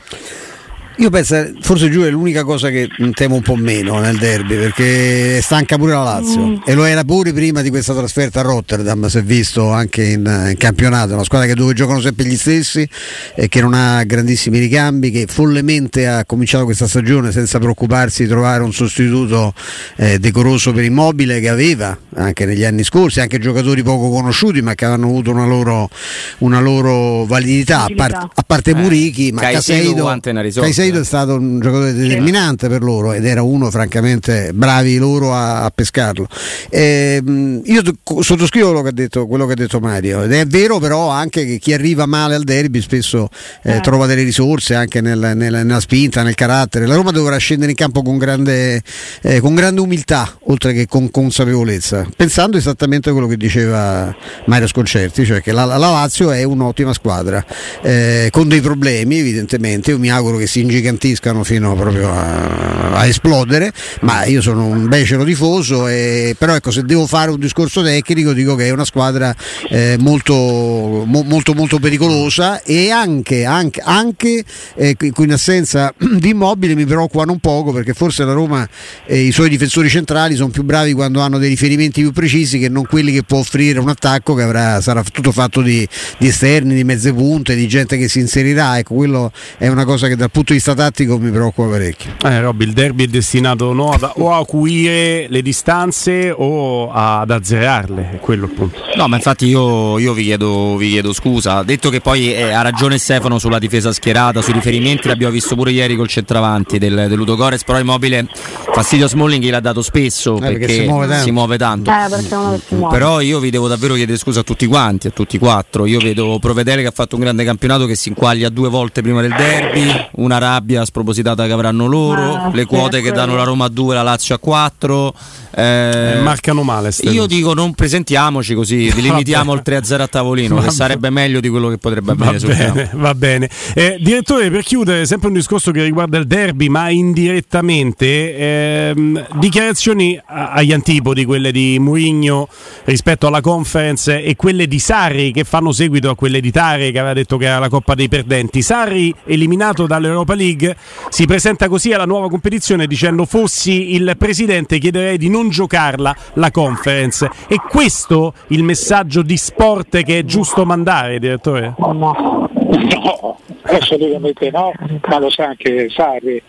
Io 0.98 1.10
penso, 1.10 1.52
forse 1.60 1.90
Giù 1.90 2.00
è 2.02 2.10
l'unica 2.10 2.42
cosa 2.42 2.70
che 2.70 2.88
temo 3.12 3.34
un 3.34 3.42
po' 3.42 3.54
meno 3.54 3.98
nel 3.98 4.16
derby 4.16 4.56
perché 4.56 5.36
è 5.36 5.40
stanca 5.42 5.76
pure 5.76 5.92
la 5.92 6.02
Lazio 6.02 6.46
mm. 6.46 6.56
e 6.64 6.72
lo 6.72 6.84
era 6.84 7.04
pure 7.04 7.34
prima 7.34 7.60
di 7.60 7.68
questa 7.68 7.94
trasferta 7.94 8.40
a 8.40 8.42
Rotterdam, 8.42 9.06
si 9.08 9.18
è 9.18 9.22
visto 9.22 9.70
anche 9.72 10.02
in, 10.04 10.46
in 10.50 10.56
campionato, 10.56 11.12
una 11.12 11.24
squadra 11.24 11.46
che 11.46 11.54
dove 11.54 11.74
giocano 11.74 12.00
sempre 12.00 12.24
gli 12.24 12.36
stessi 12.36 12.88
e 13.34 13.48
che 13.48 13.60
non 13.60 13.74
ha 13.74 14.04
grandissimi 14.04 14.58
ricambi, 14.58 15.10
che 15.10 15.26
follemente 15.28 16.06
ha 16.08 16.24
cominciato 16.24 16.64
questa 16.64 16.88
stagione 16.88 17.30
senza 17.30 17.58
preoccuparsi 17.58 18.22
di 18.22 18.30
trovare 18.30 18.62
un 18.62 18.72
sostituto 18.72 19.52
eh, 19.96 20.18
decoroso 20.18 20.72
per 20.72 20.84
immobile 20.84 21.40
che 21.40 21.50
aveva 21.50 21.96
anche 22.14 22.46
negli 22.46 22.64
anni 22.64 22.84
scorsi, 22.84 23.20
anche 23.20 23.38
giocatori 23.38 23.82
poco 23.82 24.08
conosciuti 24.08 24.62
ma 24.62 24.74
che 24.74 24.86
hanno 24.86 25.06
avuto 25.08 25.30
una 25.30 25.44
loro, 25.44 25.90
una 26.38 26.60
loro 26.60 27.26
validità, 27.26 27.82
a, 27.82 27.92
part, 27.94 28.14
a 28.14 28.42
parte 28.46 28.70
eh. 28.70 28.74
Murichi, 28.74 29.30
ma 29.32 29.42
Caseido, 29.42 30.18
Caseido 30.22 30.85
Seito 30.86 31.00
è 31.00 31.04
stato 31.04 31.34
un 31.34 31.58
giocatore 31.58 31.92
determinante 31.92 32.68
per 32.68 32.80
loro 32.80 33.12
ed 33.12 33.24
era 33.24 33.42
uno 33.42 33.72
francamente 33.72 34.52
bravi 34.54 34.98
loro 34.98 35.34
a, 35.34 35.64
a 35.64 35.70
pescarlo. 35.70 36.28
Eh, 36.70 37.20
io 37.64 37.82
sottoscrivo 38.20 38.68
quello 38.68 38.82
che, 38.82 38.92
detto, 38.92 39.26
quello 39.26 39.46
che, 39.46 39.52
ha 39.52 39.56
detto, 39.56 39.80
Mario 39.80 40.22
ed 40.22 40.32
è 40.32 40.46
vero 40.46 40.78
però 40.78 41.08
anche 41.08 41.44
che 41.44 41.58
chi 41.58 41.72
arriva 41.72 42.06
male 42.06 42.36
al 42.36 42.44
derby 42.44 42.80
spesso 42.80 43.28
eh, 43.64 43.76
eh. 43.76 43.80
trova 43.80 44.06
delle 44.06 44.22
risorse 44.22 44.76
anche 44.76 45.00
nel, 45.00 45.18
nel, 45.34 45.52
nella 45.52 45.80
spinta, 45.80 46.22
nel 46.22 46.36
carattere. 46.36 46.86
La 46.86 46.94
Roma 46.94 47.10
dovrà 47.10 47.36
scendere 47.36 47.72
in 47.72 47.76
campo 47.76 48.02
con 48.02 48.16
grande, 48.16 48.80
eh, 49.22 49.40
con 49.40 49.56
grande 49.56 49.80
umiltà 49.80 50.38
oltre 50.44 50.72
che 50.72 50.86
con 50.86 51.10
consapevolezza, 51.10 52.06
pensando 52.14 52.56
esattamente 52.56 53.08
a 53.08 53.12
quello 53.12 53.26
che 53.26 53.36
diceva 53.36 54.14
Mario 54.46 54.68
Sconcerti, 54.68 55.24
cioè 55.26 55.42
che 55.42 55.50
la, 55.50 55.64
la 55.64 55.78
Lazio 55.78 56.30
è 56.30 56.44
un'ottima 56.44 56.92
squadra 56.92 57.44
eh, 57.82 58.28
con 58.30 58.46
dei 58.46 58.60
problemi 58.60 59.18
evidentemente, 59.18 59.90
io 59.90 59.98
mi 59.98 60.12
auguro 60.12 60.36
che 60.36 60.46
si 60.46 60.60
ingegni 60.60 60.75
ingigantiscano 60.76 61.42
fino 61.42 61.74
proprio 61.74 62.10
a, 62.10 62.92
a, 62.92 63.06
esplodere, 63.06 63.72
ma 64.00 64.24
io 64.24 64.42
sono 64.42 64.66
un 64.66 64.88
becero 64.88 65.24
tifoso, 65.24 65.88
e, 65.88 66.36
però 66.38 66.54
ecco 66.54 66.70
se 66.70 66.82
devo 66.82 67.06
fare 67.06 67.30
un 67.30 67.40
discorso 67.40 67.82
tecnico 67.82 68.32
dico 68.32 68.54
che 68.54 68.66
è 68.66 68.70
una 68.70 68.84
squadra 68.84 69.34
eh, 69.70 69.96
molto, 69.98 70.34
mo, 70.34 71.22
molto, 71.22 71.54
molto 71.54 71.78
pericolosa 71.78 72.62
e 72.62 72.90
anche, 72.90 73.44
anche, 73.44 73.80
anche 73.82 74.44
eh, 74.74 74.96
in 74.98 75.32
assenza 75.32 75.92
di 75.96 76.30
immobili 76.30 76.74
mi 76.74 76.84
preoccupano 76.84 77.32
un 77.32 77.40
poco 77.40 77.72
perché 77.72 77.94
forse 77.94 78.24
la 78.24 78.32
Roma 78.32 78.68
e 79.06 79.20
i 79.20 79.32
suoi 79.32 79.48
difensori 79.48 79.88
centrali 79.88 80.34
sono 80.34 80.50
più 80.50 80.62
bravi 80.62 80.92
quando 80.92 81.20
hanno 81.20 81.38
dei 81.38 81.48
riferimenti 81.48 82.00
più 82.00 82.12
precisi 82.12 82.58
che 82.58 82.68
non 82.68 82.84
quelli 82.84 83.12
che 83.12 83.22
può 83.22 83.38
offrire 83.38 83.78
un 83.78 83.88
attacco 83.88 84.34
che 84.34 84.42
avrà, 84.42 84.80
sarà 84.80 85.02
tutto 85.02 85.32
fatto 85.32 85.62
di, 85.62 85.86
di 86.18 86.28
esterni, 86.28 86.74
di 86.74 86.84
mezze 86.84 87.12
punte, 87.12 87.54
di 87.54 87.66
gente 87.66 87.96
che 87.96 88.08
si 88.08 88.20
inserirà, 88.20 88.78
ecco 88.78 88.94
quello 88.94 89.32
è 89.58 89.68
una 89.68 89.84
cosa 89.84 90.08
che 90.08 90.16
dal 90.16 90.30
punto 90.30 90.52
di 90.52 90.58
vista 90.58 90.65
tattico 90.74 91.18
mi 91.18 91.30
preoccupa 91.30 91.68
parecchio. 91.68 92.14
Eh, 92.24 92.40
Robby, 92.40 92.64
il 92.64 92.72
derby 92.72 93.04
è 93.04 93.06
destinato 93.06 93.72
no, 93.72 93.90
ad, 93.90 94.10
o 94.16 94.32
a 94.32 94.38
acuire 94.38 95.26
le 95.28 95.42
distanze 95.42 96.32
o 96.36 96.90
ad 96.92 97.30
azzerarle, 97.30 98.12
è 98.14 98.20
quello 98.20 98.46
il 98.46 98.52
punto. 98.52 98.80
No, 98.96 99.08
ma 99.08 99.16
infatti 99.16 99.46
io, 99.46 99.98
io 99.98 100.12
vi, 100.12 100.24
chiedo, 100.24 100.76
vi, 100.76 100.90
chiedo, 100.90 101.12
scusa. 101.12 101.62
Detto 101.62 101.90
che 101.90 102.00
poi 102.00 102.34
eh, 102.34 102.52
ha 102.52 102.62
ragione 102.62 102.98
Stefano 102.98 103.38
sulla 103.38 103.58
difesa 103.58 103.92
schierata, 103.92 104.42
sui 104.42 104.52
riferimenti, 104.52 105.08
l'abbiamo 105.08 105.32
visto 105.32 105.54
pure 105.54 105.70
ieri 105.70 105.96
col 105.96 106.08
centravanti 106.08 106.78
del, 106.78 107.06
del 107.08 107.16
Ludogores, 107.16 107.64
però 107.64 107.78
Immobile 107.78 108.28
fastidio 108.72 109.08
Smalling 109.08 109.48
l'ha 109.48 109.60
dato 109.60 109.82
spesso 109.82 110.36
eh, 110.36 110.40
perché, 110.40 110.58
perché, 110.58 110.74
si 110.74 110.86
muove 110.86 111.06
tanto. 111.06 111.24
Si 111.24 111.30
muove 111.30 111.56
tanto. 111.56 111.90
Eh, 111.90 112.86
però 112.90 113.20
io 113.20 113.38
vi 113.38 113.50
devo 113.50 113.68
davvero 113.68 113.94
chiedere 113.94 114.18
scusa 114.18 114.40
a 114.40 114.42
tutti 114.42 114.66
quanti, 114.66 115.08
a 115.08 115.10
tutti 115.10 115.38
quattro. 115.38 115.86
Io 115.86 115.98
vedo 115.98 116.38
Provedere 116.38 116.82
che 116.82 116.88
ha 116.88 116.92
fatto 116.92 117.16
un 117.16 117.22
grande 117.22 117.44
campionato 117.44 117.86
che 117.86 117.94
si 117.94 118.10
inquaglia 118.10 118.48
due 118.48 118.68
volte 118.68 119.02
prima 119.02 119.20
del 119.20 119.34
derby, 119.34 119.90
una 120.12 120.38
rabbia 120.56 120.84
spropositata 120.84 121.46
che 121.46 121.52
avranno 121.52 121.86
loro, 121.86 122.34
ah, 122.34 122.50
le 122.52 122.64
quote 122.64 123.00
che 123.00 123.12
danno 123.12 123.36
la 123.36 123.44
Roma 123.44 123.66
a 123.66 123.68
2 123.68 123.94
la 123.94 124.02
Lazio 124.02 124.34
a 124.34 124.38
4. 124.38 125.14
Eh, 125.54 125.62
eh, 125.62 126.20
marcano 126.20 126.62
male. 126.62 126.90
Io 127.02 127.26
dico 127.26 127.54
non 127.54 127.74
presentiamoci 127.74 128.54
così, 128.54 128.92
li 128.94 129.02
limitiamo 129.02 129.52
il 129.54 129.62
3-0 129.64 130.00
a 130.00 130.06
tavolino, 130.06 130.60
che 130.60 130.70
sarebbe 130.70 131.10
meglio 131.10 131.40
di 131.40 131.48
quello 131.48 131.68
che 131.68 131.78
potrebbe 131.78 132.12
avvenire 132.12 132.38
va 132.38 132.54
bene, 132.54 132.90
va 132.92 133.14
bene. 133.14 133.50
Eh, 133.74 133.96
direttore, 134.00 134.50
per 134.50 134.62
chiudere, 134.62 135.06
sempre 135.06 135.28
un 135.28 135.34
discorso 135.34 135.70
che 135.70 135.82
riguarda 135.82 136.18
il 136.18 136.26
derby, 136.26 136.68
ma 136.68 136.88
indirettamente, 136.90 138.36
ehm, 138.36 139.26
dichiarazioni 139.38 140.20
agli 140.26 140.72
antipodi, 140.72 141.24
quelle 141.24 141.52
di 141.52 141.78
Mourinho 141.78 142.48
rispetto 142.84 143.26
alla 143.26 143.40
conference 143.40 144.22
e 144.22 144.36
quelle 144.36 144.66
di 144.66 144.78
Sarri 144.78 145.32
che 145.32 145.44
fanno 145.44 145.72
seguito 145.72 146.10
a 146.10 146.14
quelle 146.14 146.40
di 146.40 146.50
Tare 146.50 146.90
che 146.90 146.98
aveva 146.98 147.14
detto 147.14 147.36
che 147.36 147.46
era 147.46 147.58
la 147.58 147.68
Coppa 147.68 147.94
dei 147.94 148.08
Perdenti. 148.08 148.62
Sarri 148.62 149.14
eliminato 149.24 149.86
dall'Europa 149.86 150.34
League 150.36 150.76
si 151.08 151.26
presenta 151.26 151.68
così 151.68 151.92
alla 151.92 152.04
nuova 152.04 152.28
competizione 152.28 152.86
dicendo 152.86 153.24
fossi 153.24 153.94
il 153.94 154.14
presidente 154.16 154.78
chiederei 154.78 155.18
di 155.18 155.28
non 155.28 155.48
giocarla 155.48 156.14
la 156.34 156.50
conference. 156.50 157.28
È 157.48 157.56
questo 157.56 158.34
il 158.48 158.62
messaggio 158.62 159.22
di 159.22 159.36
sport 159.36 160.02
che 160.02 160.18
è 160.20 160.24
giusto 160.24 160.64
mandare, 160.64 161.18
direttore? 161.18 161.74
No, 161.78 161.92
no, 161.92 163.38
assolutamente 163.62 164.50
no, 164.50 164.72
ma 165.08 165.18
lo 165.18 165.30
sa 165.30 165.46
anche 165.46 165.88
Sarri. 165.90 166.42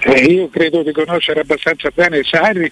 Eh, 0.00 0.24
io 0.24 0.48
credo 0.48 0.82
di 0.82 0.92
conoscere 0.92 1.40
abbastanza 1.40 1.90
bene 1.94 2.22
Sarri 2.24 2.70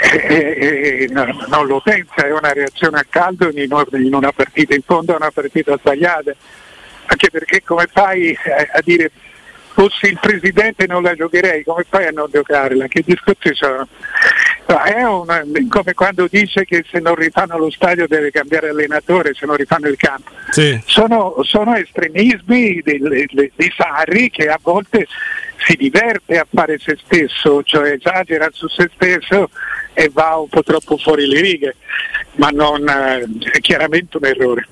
e, 0.00 1.02
e, 1.02 1.08
no, 1.10 1.26
non 1.48 1.66
lo 1.66 1.80
pensa, 1.80 2.26
è 2.26 2.32
una 2.32 2.52
reazione 2.52 2.98
a 2.98 3.06
caldo 3.08 3.50
in, 3.50 3.68
in 3.92 4.14
una 4.14 4.32
partita, 4.32 4.74
in 4.74 4.82
fondo 4.84 5.12
è 5.12 5.16
una 5.16 5.30
partita 5.30 5.76
sbagliata, 5.76 6.32
anche 7.06 7.30
perché 7.30 7.62
come 7.64 7.88
fai 7.92 8.36
a, 8.36 8.78
a 8.78 8.80
dire 8.84 9.10
fossi 9.78 10.06
il 10.06 10.18
presidente 10.20 10.88
non 10.88 11.04
la 11.04 11.14
giocherei, 11.14 11.62
come 11.62 11.86
fai 11.88 12.06
a 12.06 12.10
non 12.10 12.28
giocarla? 12.28 12.88
Che 12.88 13.04
discorsi 13.06 13.50
sono? 13.54 13.86
No, 14.66 14.82
è 14.82 15.04
una, 15.04 15.44
come 15.68 15.94
quando 15.94 16.26
dice 16.28 16.64
che 16.64 16.84
se 16.90 16.98
non 16.98 17.14
rifanno 17.14 17.56
lo 17.56 17.70
stadio 17.70 18.08
deve 18.08 18.32
cambiare 18.32 18.70
allenatore, 18.70 19.34
se 19.34 19.46
non 19.46 19.54
rifanno 19.54 19.86
il 19.86 19.96
campo. 19.96 20.30
Sì. 20.50 20.80
Sono, 20.84 21.36
sono, 21.44 21.76
estremismi 21.76 22.82
di 22.82 23.72
Sarri 23.76 24.30
che 24.30 24.48
a 24.48 24.58
volte 24.60 25.06
si 25.58 25.76
diverte 25.76 26.38
a 26.38 26.46
fare 26.52 26.78
se 26.78 26.98
stesso, 27.04 27.62
cioè 27.62 27.92
esagera 27.92 28.48
su 28.50 28.66
se 28.66 28.90
stesso 28.92 29.48
e 29.92 30.10
va 30.12 30.38
un 30.38 30.48
po' 30.48 30.64
troppo 30.64 30.96
fuori 30.96 31.28
le 31.28 31.40
righe, 31.40 31.76
ma 32.32 32.48
non, 32.48 32.86
eh, 32.88 33.24
è 33.52 33.60
chiaramente 33.60 34.16
un 34.16 34.26
errore 34.26 34.68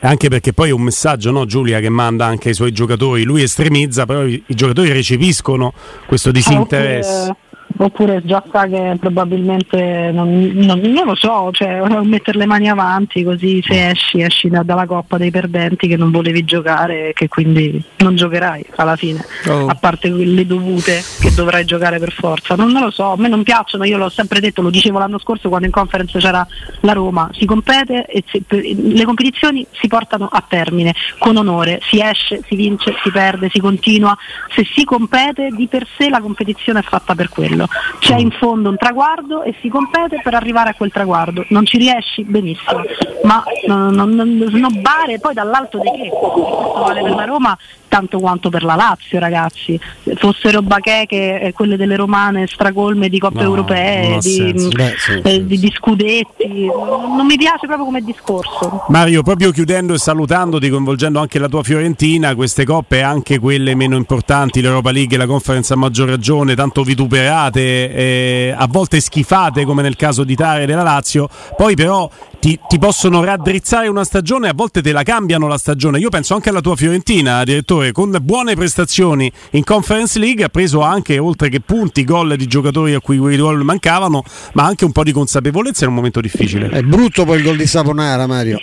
anche 0.00 0.28
perché 0.28 0.52
poi 0.52 0.70
è 0.70 0.72
un 0.72 0.82
messaggio, 0.82 1.30
no, 1.30 1.46
Giulia, 1.46 1.80
che 1.80 1.88
manda 1.88 2.26
anche 2.26 2.48
ai 2.48 2.54
suoi 2.54 2.72
giocatori. 2.72 3.24
Lui 3.24 3.42
estremizza, 3.42 4.06
però 4.06 4.24
i, 4.24 4.42
i 4.46 4.54
giocatori 4.54 4.92
recepiscono 4.92 5.72
questo 6.06 6.30
disinteresse. 6.30 7.36
Oppure 7.78 8.22
già 8.24 8.42
sa 8.50 8.66
che 8.66 8.96
probabilmente 8.98 10.10
non, 10.12 10.50
non, 10.54 10.78
non 10.80 11.04
lo 11.04 11.14
so, 11.14 11.50
cioè 11.52 11.82
mettere 12.04 12.38
le 12.38 12.46
mani 12.46 12.70
avanti 12.70 13.22
così 13.22 13.62
se 13.62 13.90
esci 13.90 14.22
esci 14.22 14.48
da, 14.48 14.62
dalla 14.62 14.86
coppa 14.86 15.18
dei 15.18 15.30
perdenti 15.30 15.86
che 15.86 15.96
non 15.96 16.10
volevi 16.10 16.44
giocare 16.44 17.08
e 17.08 17.12
che 17.12 17.28
quindi 17.28 17.82
non 17.98 18.16
giocherai 18.16 18.64
alla 18.76 18.96
fine, 18.96 19.22
oh. 19.48 19.66
a 19.66 19.74
parte 19.74 20.10
quelle 20.10 20.46
dovute 20.46 21.02
che 21.20 21.34
dovrai 21.34 21.64
giocare 21.66 21.98
per 21.98 22.12
forza. 22.12 22.54
Non, 22.54 22.70
non, 22.70 22.82
lo 22.82 22.90
so, 22.90 23.12
a 23.12 23.16
me 23.18 23.28
non 23.28 23.42
piacciono, 23.42 23.84
io 23.84 23.98
l'ho 23.98 24.08
sempre 24.08 24.40
detto, 24.40 24.62
lo 24.62 24.70
dicevo 24.70 24.98
l'anno 24.98 25.18
scorso 25.18 25.48
quando 25.48 25.66
in 25.66 25.72
conference 25.72 26.18
c'era 26.18 26.46
la 26.80 26.92
Roma, 26.92 27.28
si 27.32 27.44
compete 27.44 28.06
e 28.06 28.24
si, 28.26 28.42
le 28.48 29.04
competizioni 29.04 29.66
si 29.72 29.86
portano 29.86 30.28
a 30.30 30.42
termine 30.46 30.94
con 31.18 31.36
onore, 31.36 31.80
si 31.82 32.00
esce, 32.00 32.42
si 32.46 32.56
vince, 32.56 32.94
si 33.02 33.10
perde, 33.10 33.50
si 33.50 33.60
continua, 33.60 34.16
se 34.54 34.64
si 34.64 34.84
compete 34.84 35.50
di 35.50 35.66
per 35.66 35.86
sé 35.98 36.08
la 36.08 36.20
competizione 36.20 36.78
è 36.78 36.82
fatta 36.82 37.14
per 37.14 37.28
quello 37.28 37.55
tranquillo. 37.56 37.66
C'è 37.98 38.16
in 38.16 38.30
fondo 38.30 38.68
un 38.68 38.76
traguardo 38.76 39.42
e 39.42 39.54
si 39.60 39.68
compete 39.68 40.20
per 40.22 40.34
arrivare 40.34 40.70
a 40.70 40.74
quel 40.74 40.92
traguardo. 40.92 41.44
Non 41.48 41.64
ci 41.64 41.78
riesci? 41.78 42.22
Benissimo, 42.24 42.82
ma 43.24 43.42
non, 43.66 43.94
non, 43.94 44.10
non 44.10 44.48
snobbare 44.48 45.18
poi 45.18 45.34
dall'alto 45.34 45.78
di 45.78 45.90
che? 45.90 46.08
Questo 46.10 46.84
vale 46.84 47.02
per 47.02 47.14
la 47.14 47.24
Roma 47.24 47.58
tanto 47.88 48.18
quanto 48.18 48.50
per 48.50 48.62
la 48.62 48.74
Lazio, 48.74 49.18
ragazzi. 49.18 49.78
Fossero 50.16 50.62
bacheche 50.62 51.40
eh, 51.40 51.52
quelle 51.52 51.76
delle 51.76 51.96
romane 51.96 52.46
stracolme 52.46 53.08
di 53.08 53.18
coppe 53.18 53.38
No, 53.38 53.44
europee, 53.44 54.18
di. 54.20 54.68
Beh, 54.72 54.94
sì, 54.98 55.12
eh, 55.22 55.30
sì, 55.30 55.44
di- 55.46 55.58
di 55.58 55.72
scudetti, 55.74 56.66
non 56.66 57.26
mi 57.26 57.36
piace 57.36 57.66
proprio 57.66 57.84
come 57.84 58.00
discorso. 58.02 58.84
Mario, 58.88 59.22
proprio 59.22 59.50
chiudendo 59.50 59.94
e 59.94 59.98
salutandoti, 59.98 60.68
coinvolgendo 60.68 61.20
anche 61.20 61.38
la 61.38 61.48
tua 61.48 61.62
Fiorentina, 61.62 62.34
queste 62.34 62.64
coppe, 62.64 63.02
anche 63.02 63.38
quelle 63.38 63.74
meno 63.74 63.96
importanti, 63.96 64.60
l'Europa 64.60 64.90
League 64.90 65.14
e 65.14 65.18
la 65.18 65.26
Conference 65.26 65.72
a 65.72 65.76
maggior 65.76 66.08
ragione, 66.08 66.54
tanto 66.54 66.82
vituperate, 66.82 67.60
eh, 67.94 68.54
a 68.56 68.66
volte 68.68 69.00
schifate 69.00 69.64
come 69.64 69.82
nel 69.82 69.96
caso 69.96 70.24
di 70.24 70.34
Tare 70.34 70.62
e 70.62 70.66
della 70.66 70.82
Lazio, 70.82 71.28
poi 71.56 71.74
però 71.74 72.08
ti, 72.38 72.58
ti 72.68 72.78
possono 72.78 73.24
raddrizzare 73.24 73.88
una 73.88 74.04
stagione, 74.04 74.48
a 74.48 74.52
volte 74.54 74.82
te 74.82 74.92
la 74.92 75.02
cambiano 75.02 75.46
la 75.48 75.58
stagione. 75.58 75.98
Io 75.98 76.10
penso 76.10 76.34
anche 76.34 76.50
alla 76.50 76.60
tua 76.60 76.76
Fiorentina, 76.76 77.42
direttore, 77.44 77.85
con 77.92 78.16
buone 78.22 78.54
prestazioni 78.54 79.30
in 79.52 79.64
Conference 79.64 80.18
League 80.18 80.44
ha 80.44 80.48
preso 80.48 80.80
anche, 80.80 81.18
oltre 81.18 81.48
che 81.48 81.60
punti, 81.60 82.04
gol 82.04 82.36
di 82.36 82.46
giocatori 82.46 82.94
a 82.94 83.00
cui 83.00 83.18
quei 83.18 83.36
gol 83.36 83.62
mancavano, 83.64 84.22
ma 84.54 84.64
anche 84.64 84.84
un 84.84 84.92
po' 84.92 85.02
di 85.02 85.12
consapevolezza 85.12 85.84
in 85.84 85.90
un 85.90 85.96
momento 85.96 86.20
difficile. 86.20 86.68
È 86.68 86.82
brutto 86.82 87.24
poi 87.24 87.38
il 87.38 87.42
gol 87.44 87.56
di 87.56 87.66
Saponara, 87.66 88.26
Mario. 88.26 88.58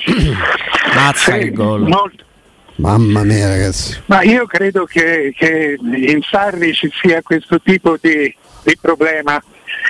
Mazza 0.96 1.34
Sì, 1.34 1.40
che 1.40 1.52
gol. 1.52 1.82
molto. 1.82 2.24
Mamma 2.76 3.24
mia, 3.24 3.48
ragazzi. 3.48 4.02
Ma 4.08 4.24
io 4.24 4.46
credo 4.48 4.86
che, 4.86 5.34
che 5.38 5.78
in 5.80 6.22
Sarri 6.24 6.74
ci 6.74 6.90
sia 7.02 7.22
questo 7.22 7.62
tipo 7.62 7.98
di, 8.02 8.34
di 8.64 8.78
problema. 8.82 9.42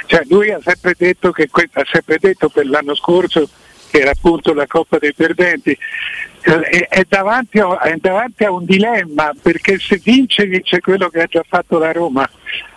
Cioè, 0.06 0.24
lui 0.28 0.52
ha 0.52 0.60
sempre 0.62 0.94
detto 0.98 1.32
che 1.32 1.48
ha 1.54 1.84
sempre 1.92 2.18
detto 2.20 2.50
per 2.50 2.66
l'anno 2.68 2.94
scorso 2.96 3.48
che 3.94 4.00
era 4.00 4.10
appunto 4.12 4.54
la 4.56 4.66
Coppa 4.66 4.98
dei 4.98 5.14
Perdenti. 5.14 5.70
Eh, 5.70 6.60
È, 6.60 6.88
è 6.88 7.06
davanti 7.08 7.60
a, 7.60 7.80
è 7.80 7.94
davanti 7.98 8.44
a 8.44 8.52
un 8.52 8.66
dilemma 8.66 9.32
perché 9.40 9.78
se 9.78 10.02
vince 10.04 10.46
vince 10.48 10.80
quello 10.82 11.10
che 11.10 11.22
ha 11.22 11.28
già 11.28 11.44
fatto 11.48 11.78
la 11.78 11.92
Roma 11.92 12.28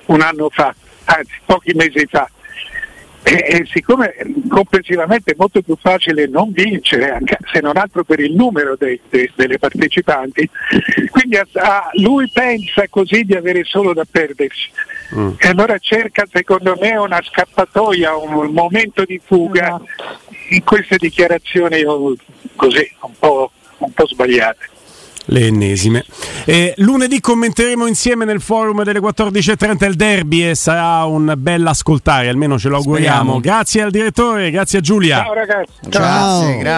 un 0.07 0.21
anno 0.21 0.51
fa, 0.51 0.75
anzi 1.05 1.33
pochi 1.47 1.73
mesi 1.73 2.07
fa. 2.09 2.29
E, 3.23 3.33
e 3.33 3.67
siccome 3.73 4.15
complessivamente 4.49 5.33
è 5.33 5.35
molto 5.37 5.61
più 5.61 5.77
facile 5.81 6.29
non 6.29 6.53
vincere, 6.53 7.11
anche 7.11 7.39
se 7.51 7.59
non 7.61 7.77
altro 7.77 8.05
per 8.05 8.21
il 8.21 8.33
numero 8.33 8.77
dei- 8.79 9.01
dei- 9.09 9.33
delle 9.35 9.59
partecipanti, 9.59 10.49
quindi 11.11 11.37
a- 11.37 11.47
a- 11.55 11.91
lui 11.95 12.31
pensa 12.33 12.87
così 12.89 13.25
di 13.25 13.35
avere 13.35 13.65
solo 13.65 13.93
da 13.95 14.05
perdersi. 14.09 14.69
E 15.39 15.49
allora 15.49 15.77
cerca 15.79 16.25
secondo 16.31 16.77
me 16.81 16.95
una 16.97 17.21
scappatoia, 17.21 18.15
un 18.17 18.53
momento 18.53 19.03
di 19.05 19.21
fuga 19.25 19.81
in 20.51 20.65
queste 20.65 20.97
dichiarazioni 20.97 21.83
così 22.55 22.91
un 23.01 23.13
po', 23.19 23.51
un 23.79 23.93
po' 23.93 24.07
sbagliate. 24.07 24.75
Le 25.29 25.47
ennesime. 25.47 26.05
Eh, 26.45 26.73
lunedì 26.77 27.21
commenteremo 27.21 27.87
insieme 27.87 28.25
nel 28.25 28.41
forum 28.41 28.85
delle 28.85 29.01
14.30 29.01 29.89
il 29.89 29.95
derby 29.97 30.51
e 30.51 30.55
sarà 30.55 31.05
un 31.05 31.35
bel 31.37 31.67
ascoltare, 31.67 32.29
almeno 32.29 32.59
ce 32.59 32.69
lo 32.69 32.77
auguriamo. 32.77 33.39
Speriamo. 33.39 33.41
Grazie 33.41 33.83
al 33.83 33.91
direttore, 33.91 34.51
grazie 34.53 34.79
a 34.79 34.83
Giulia. 34.83 35.25
Ciao 35.25 35.33
ragazzi. 35.33 35.73
Ciao. 35.89 36.01
Grazie, 36.01 36.59
grazie. 36.59 36.71